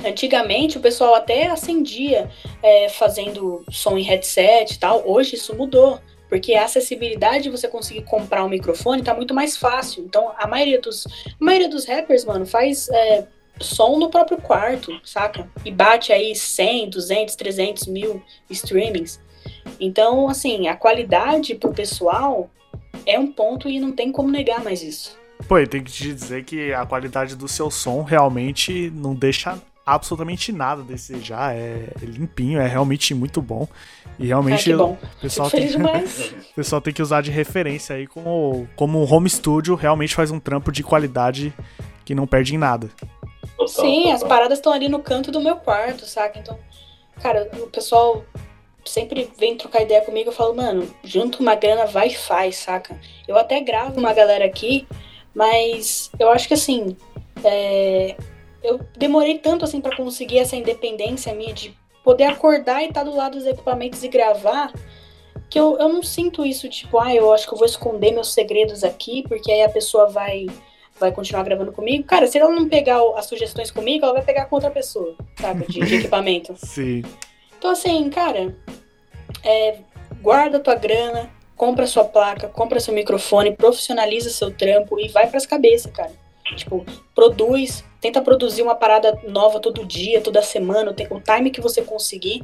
[0.05, 2.30] Antigamente o pessoal até acendia
[2.61, 5.01] é, fazendo som em headset e tal.
[5.05, 5.97] Hoje isso mudou.
[6.30, 10.03] Porque a acessibilidade de você conseguir comprar um microfone tá muito mais fácil.
[10.03, 13.28] Então a maioria dos, a maioria dos rappers, mano, faz é,
[13.59, 15.47] som no próprio quarto, saca?
[15.63, 19.19] E bate aí 100, 200, 300 mil streamings.
[19.80, 22.49] Então, assim, a qualidade pro pessoal
[23.05, 25.17] é um ponto e não tem como negar mais isso.
[25.47, 29.61] Pô, eu tenho que te dizer que a qualidade do seu som realmente não deixa
[29.86, 31.55] absolutamente nada a desejar.
[31.55, 33.67] É limpinho, é realmente muito bom.
[34.17, 38.67] E realmente ah, o pessoal tem, o pessoal tem que usar de referência aí como,
[38.75, 41.53] como um home studio realmente faz um trampo de qualidade
[42.03, 42.89] que não perde em nada.
[43.67, 46.39] Sim, as paradas estão ali no canto do meu quarto, saca?
[46.39, 46.57] Então,
[47.21, 48.23] cara, o pessoal
[48.83, 52.97] sempre vem trocar ideia comigo, eu falo, mano, junto uma grana, vai e faz, saca?
[53.27, 54.88] Eu até gravo uma galera aqui,
[55.33, 56.95] mas eu acho que assim,
[57.43, 58.15] é,
[58.66, 63.09] eu demorei tanto assim para conseguir essa independência minha de poder acordar e estar tá
[63.09, 64.74] do lado dos equipamentos e gravar,
[65.49, 68.34] que eu, eu não sinto isso, tipo, ah, eu acho que eu vou esconder meus
[68.34, 70.47] segredos aqui, porque aí a pessoa vai
[70.97, 72.05] vai continuar gravando comigo.
[72.05, 75.68] Cara, se ela não pegar as sugestões comigo, ela vai pegar com outra pessoa, sabe?
[75.68, 76.55] De, de equipamento.
[76.57, 77.03] Sim.
[77.57, 78.55] Então, assim, cara,
[79.43, 79.80] é,
[80.22, 85.45] guarda tua grana, compra sua placa, compra seu microfone, profissionaliza seu trampo e vai pras
[85.45, 86.11] cabeças, cara.
[86.55, 91.82] Tipo, produz, tenta produzir uma parada nova todo dia, toda semana, o time que você
[91.82, 92.43] conseguir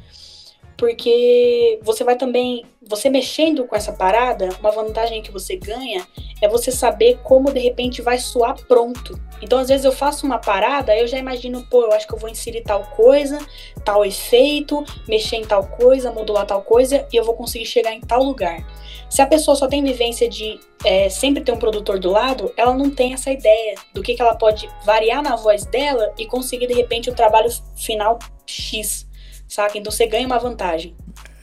[0.76, 6.04] porque você vai também, você mexendo com essa parada, uma vantagem que você ganha
[6.42, 9.14] é você saber como de repente vai soar pronto.
[9.42, 12.18] Então, às vezes eu faço uma parada, eu já imagino, pô, eu acho que eu
[12.18, 13.40] vou inserir tal coisa,
[13.84, 18.02] tal efeito, mexer em tal coisa, modular tal coisa e eu vou conseguir chegar em
[18.02, 18.66] tal lugar.
[19.10, 22.74] Se a pessoa só tem vivência de é, sempre ter um produtor do lado, ela
[22.74, 26.68] não tem essa ideia do que, que ela pode variar na voz dela e conseguir
[26.68, 29.10] de repente o trabalho final X
[29.52, 29.78] saca?
[29.78, 30.96] Então você ganha uma vantagem.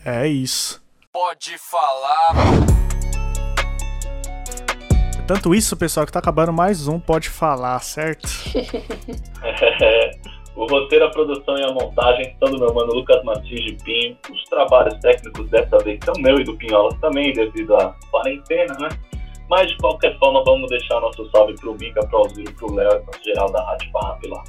[0.05, 0.83] É isso.
[1.13, 2.78] Pode falar.
[5.29, 8.27] Tanto isso, pessoal, que tá acabando mais um Pode Falar, certo?
[10.57, 14.17] o roteiro, a produção e a montagem são do meu mano Lucas Martins de Pinho.
[14.33, 18.89] Os trabalhos técnicos dessa vez são meu e do Pinholas também, devido à quarentena, né?
[19.51, 23.01] Mas de qualquer forma, vamos deixar nosso salve pro Bica, pro Alziro, pro Léo e
[23.01, 24.43] pro geral da Rádio Farrap lá.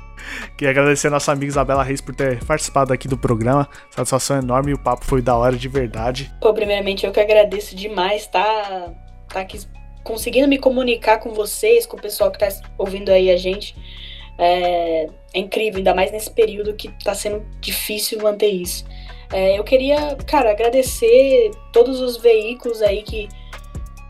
[0.57, 3.67] Queria agradecer a nossa amiga Isabela Reis por ter participado aqui do programa.
[3.89, 6.33] Satisfação enorme e o papo foi da hora de verdade.
[6.39, 8.93] Pô, primeiramente eu que agradeço demais, tá,
[9.27, 9.57] tá aqui
[10.03, 13.75] conseguindo me comunicar com vocês, com o pessoal que tá ouvindo aí a gente.
[14.37, 18.85] É, é incrível, ainda mais nesse período que tá sendo difícil manter isso.
[19.31, 23.29] É, eu queria, cara, agradecer todos os veículos aí que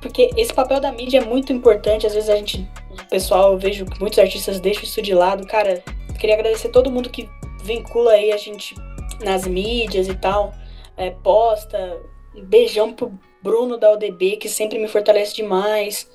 [0.01, 2.07] porque esse papel da mídia é muito importante.
[2.07, 5.45] Às vezes a gente, o pessoal, eu vejo que muitos artistas deixam isso de lado.
[5.45, 5.83] Cara,
[6.17, 7.29] queria agradecer todo mundo que
[7.63, 8.75] vincula aí a gente
[9.21, 10.53] nas mídias e tal,
[10.95, 12.01] é, posta.
[12.35, 13.11] Um beijão pro
[13.41, 16.09] Bruno da UDB, que sempre me fortalece demais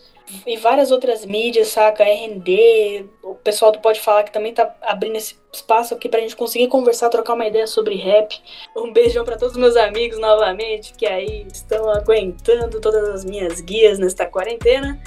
[0.47, 2.03] e várias outras mídias, saca?
[2.03, 6.35] RD, o pessoal do Pode Falar que também tá abrindo esse espaço aqui pra gente
[6.35, 8.35] conseguir conversar, trocar uma ideia sobre rap.
[8.75, 13.61] Um beijão para todos os meus amigos novamente, que aí estão aguentando todas as minhas
[13.61, 14.99] guias nesta quarentena.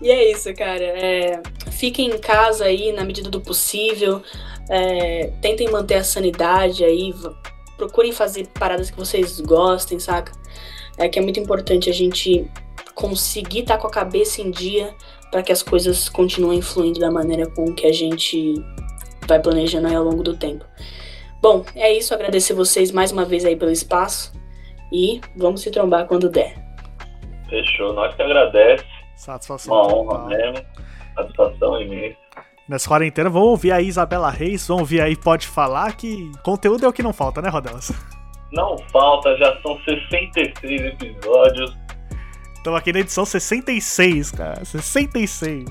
[0.00, 0.84] e, e é isso, cara.
[0.84, 4.22] É, fiquem em casa aí na medida do possível.
[4.70, 7.12] É, tentem manter a sanidade aí.
[7.82, 10.30] Procurem fazer paradas que vocês gostem, saca?
[10.96, 12.48] É que é muito importante a gente
[12.94, 14.94] conseguir estar tá com a cabeça em dia
[15.32, 18.54] para que as coisas continuem fluindo da maneira com que a gente
[19.26, 20.64] vai planejando aí ao longo do tempo.
[21.42, 22.14] Bom, é isso.
[22.14, 24.32] Agradecer vocês mais uma vez aí pelo espaço
[24.92, 26.54] e vamos se trombar quando der.
[27.50, 27.92] Fechou.
[27.94, 28.84] Nós que agradece.
[29.16, 29.74] Satisfação.
[29.74, 30.64] Uma honra mesmo.
[31.16, 32.21] Satisfação imensa.
[32.68, 36.88] Nessa quarentena, vamos ouvir aí Isabela Reis, vamos ouvir aí Pode Falar, que conteúdo é
[36.88, 37.92] o que não falta, né, Rodelas?
[38.52, 41.76] Não falta, já são 63 episódios.
[42.54, 44.64] Estamos aqui na edição 66, cara.
[44.64, 45.64] 66.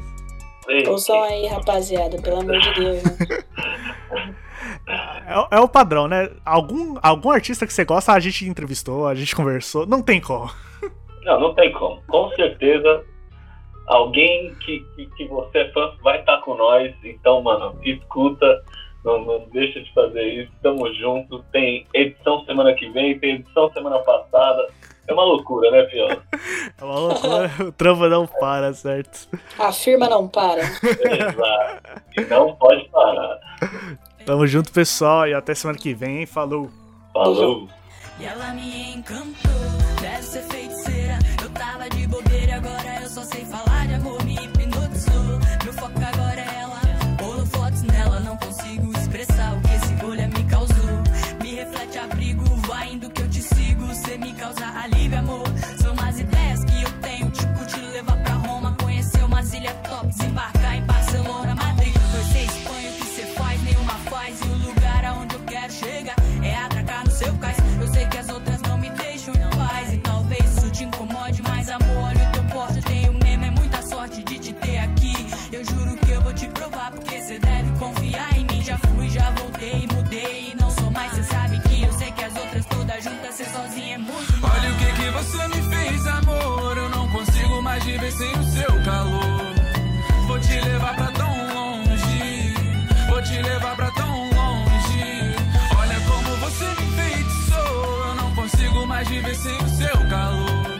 [0.88, 3.04] Ouçam aí, rapaziada, pelo amor de Deus.
[3.04, 4.34] Né?
[5.26, 6.30] É, é, o padrão, né?
[6.46, 9.88] Algum, algum artista que você gosta, a gente entrevistou, a gente conversou.
[9.88, 10.52] Não tem como.
[11.24, 12.02] Não, não tem como.
[12.08, 13.04] Com certeza,
[13.92, 16.94] alguém que, que, que você é fã vai estar com nós.
[17.04, 18.64] Então, mano, escuta.
[19.04, 20.52] Não, não deixa de fazer isso.
[20.62, 21.44] Tamo junto.
[21.52, 24.68] Tem edição semana que vem, tem edição semana passada.
[25.08, 26.22] É uma loucura, né, Fiona?
[26.78, 29.28] É uma loucura, o trampo não para, certo?
[29.60, 30.62] A firma não para.
[30.62, 32.02] Exato.
[32.18, 33.40] E não pode parar.
[34.26, 36.26] Tamo junto, pessoal, e até semana que vem.
[36.26, 36.70] Falou.
[37.14, 37.68] Falou.
[38.20, 39.52] E ela me encantou,
[40.00, 41.11] deve ser feiticeira.
[87.82, 89.42] mais viver sem o seu calor.
[90.28, 92.54] Vou te levar pra tão longe,
[93.10, 95.36] vou te levar pra tão longe.
[95.78, 100.80] Olha como você me enfeitiçou, eu não consigo mais viver sem o seu calor.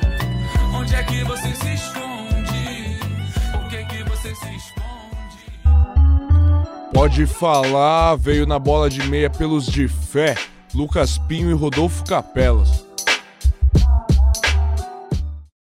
[0.74, 3.00] Onde é que você se esconde?
[3.52, 4.82] Por que que você se esconde?
[6.94, 10.36] Pode falar, veio na bola de meia pelos de fé,
[10.74, 12.81] Lucas Pinho e Rodolfo Capelas.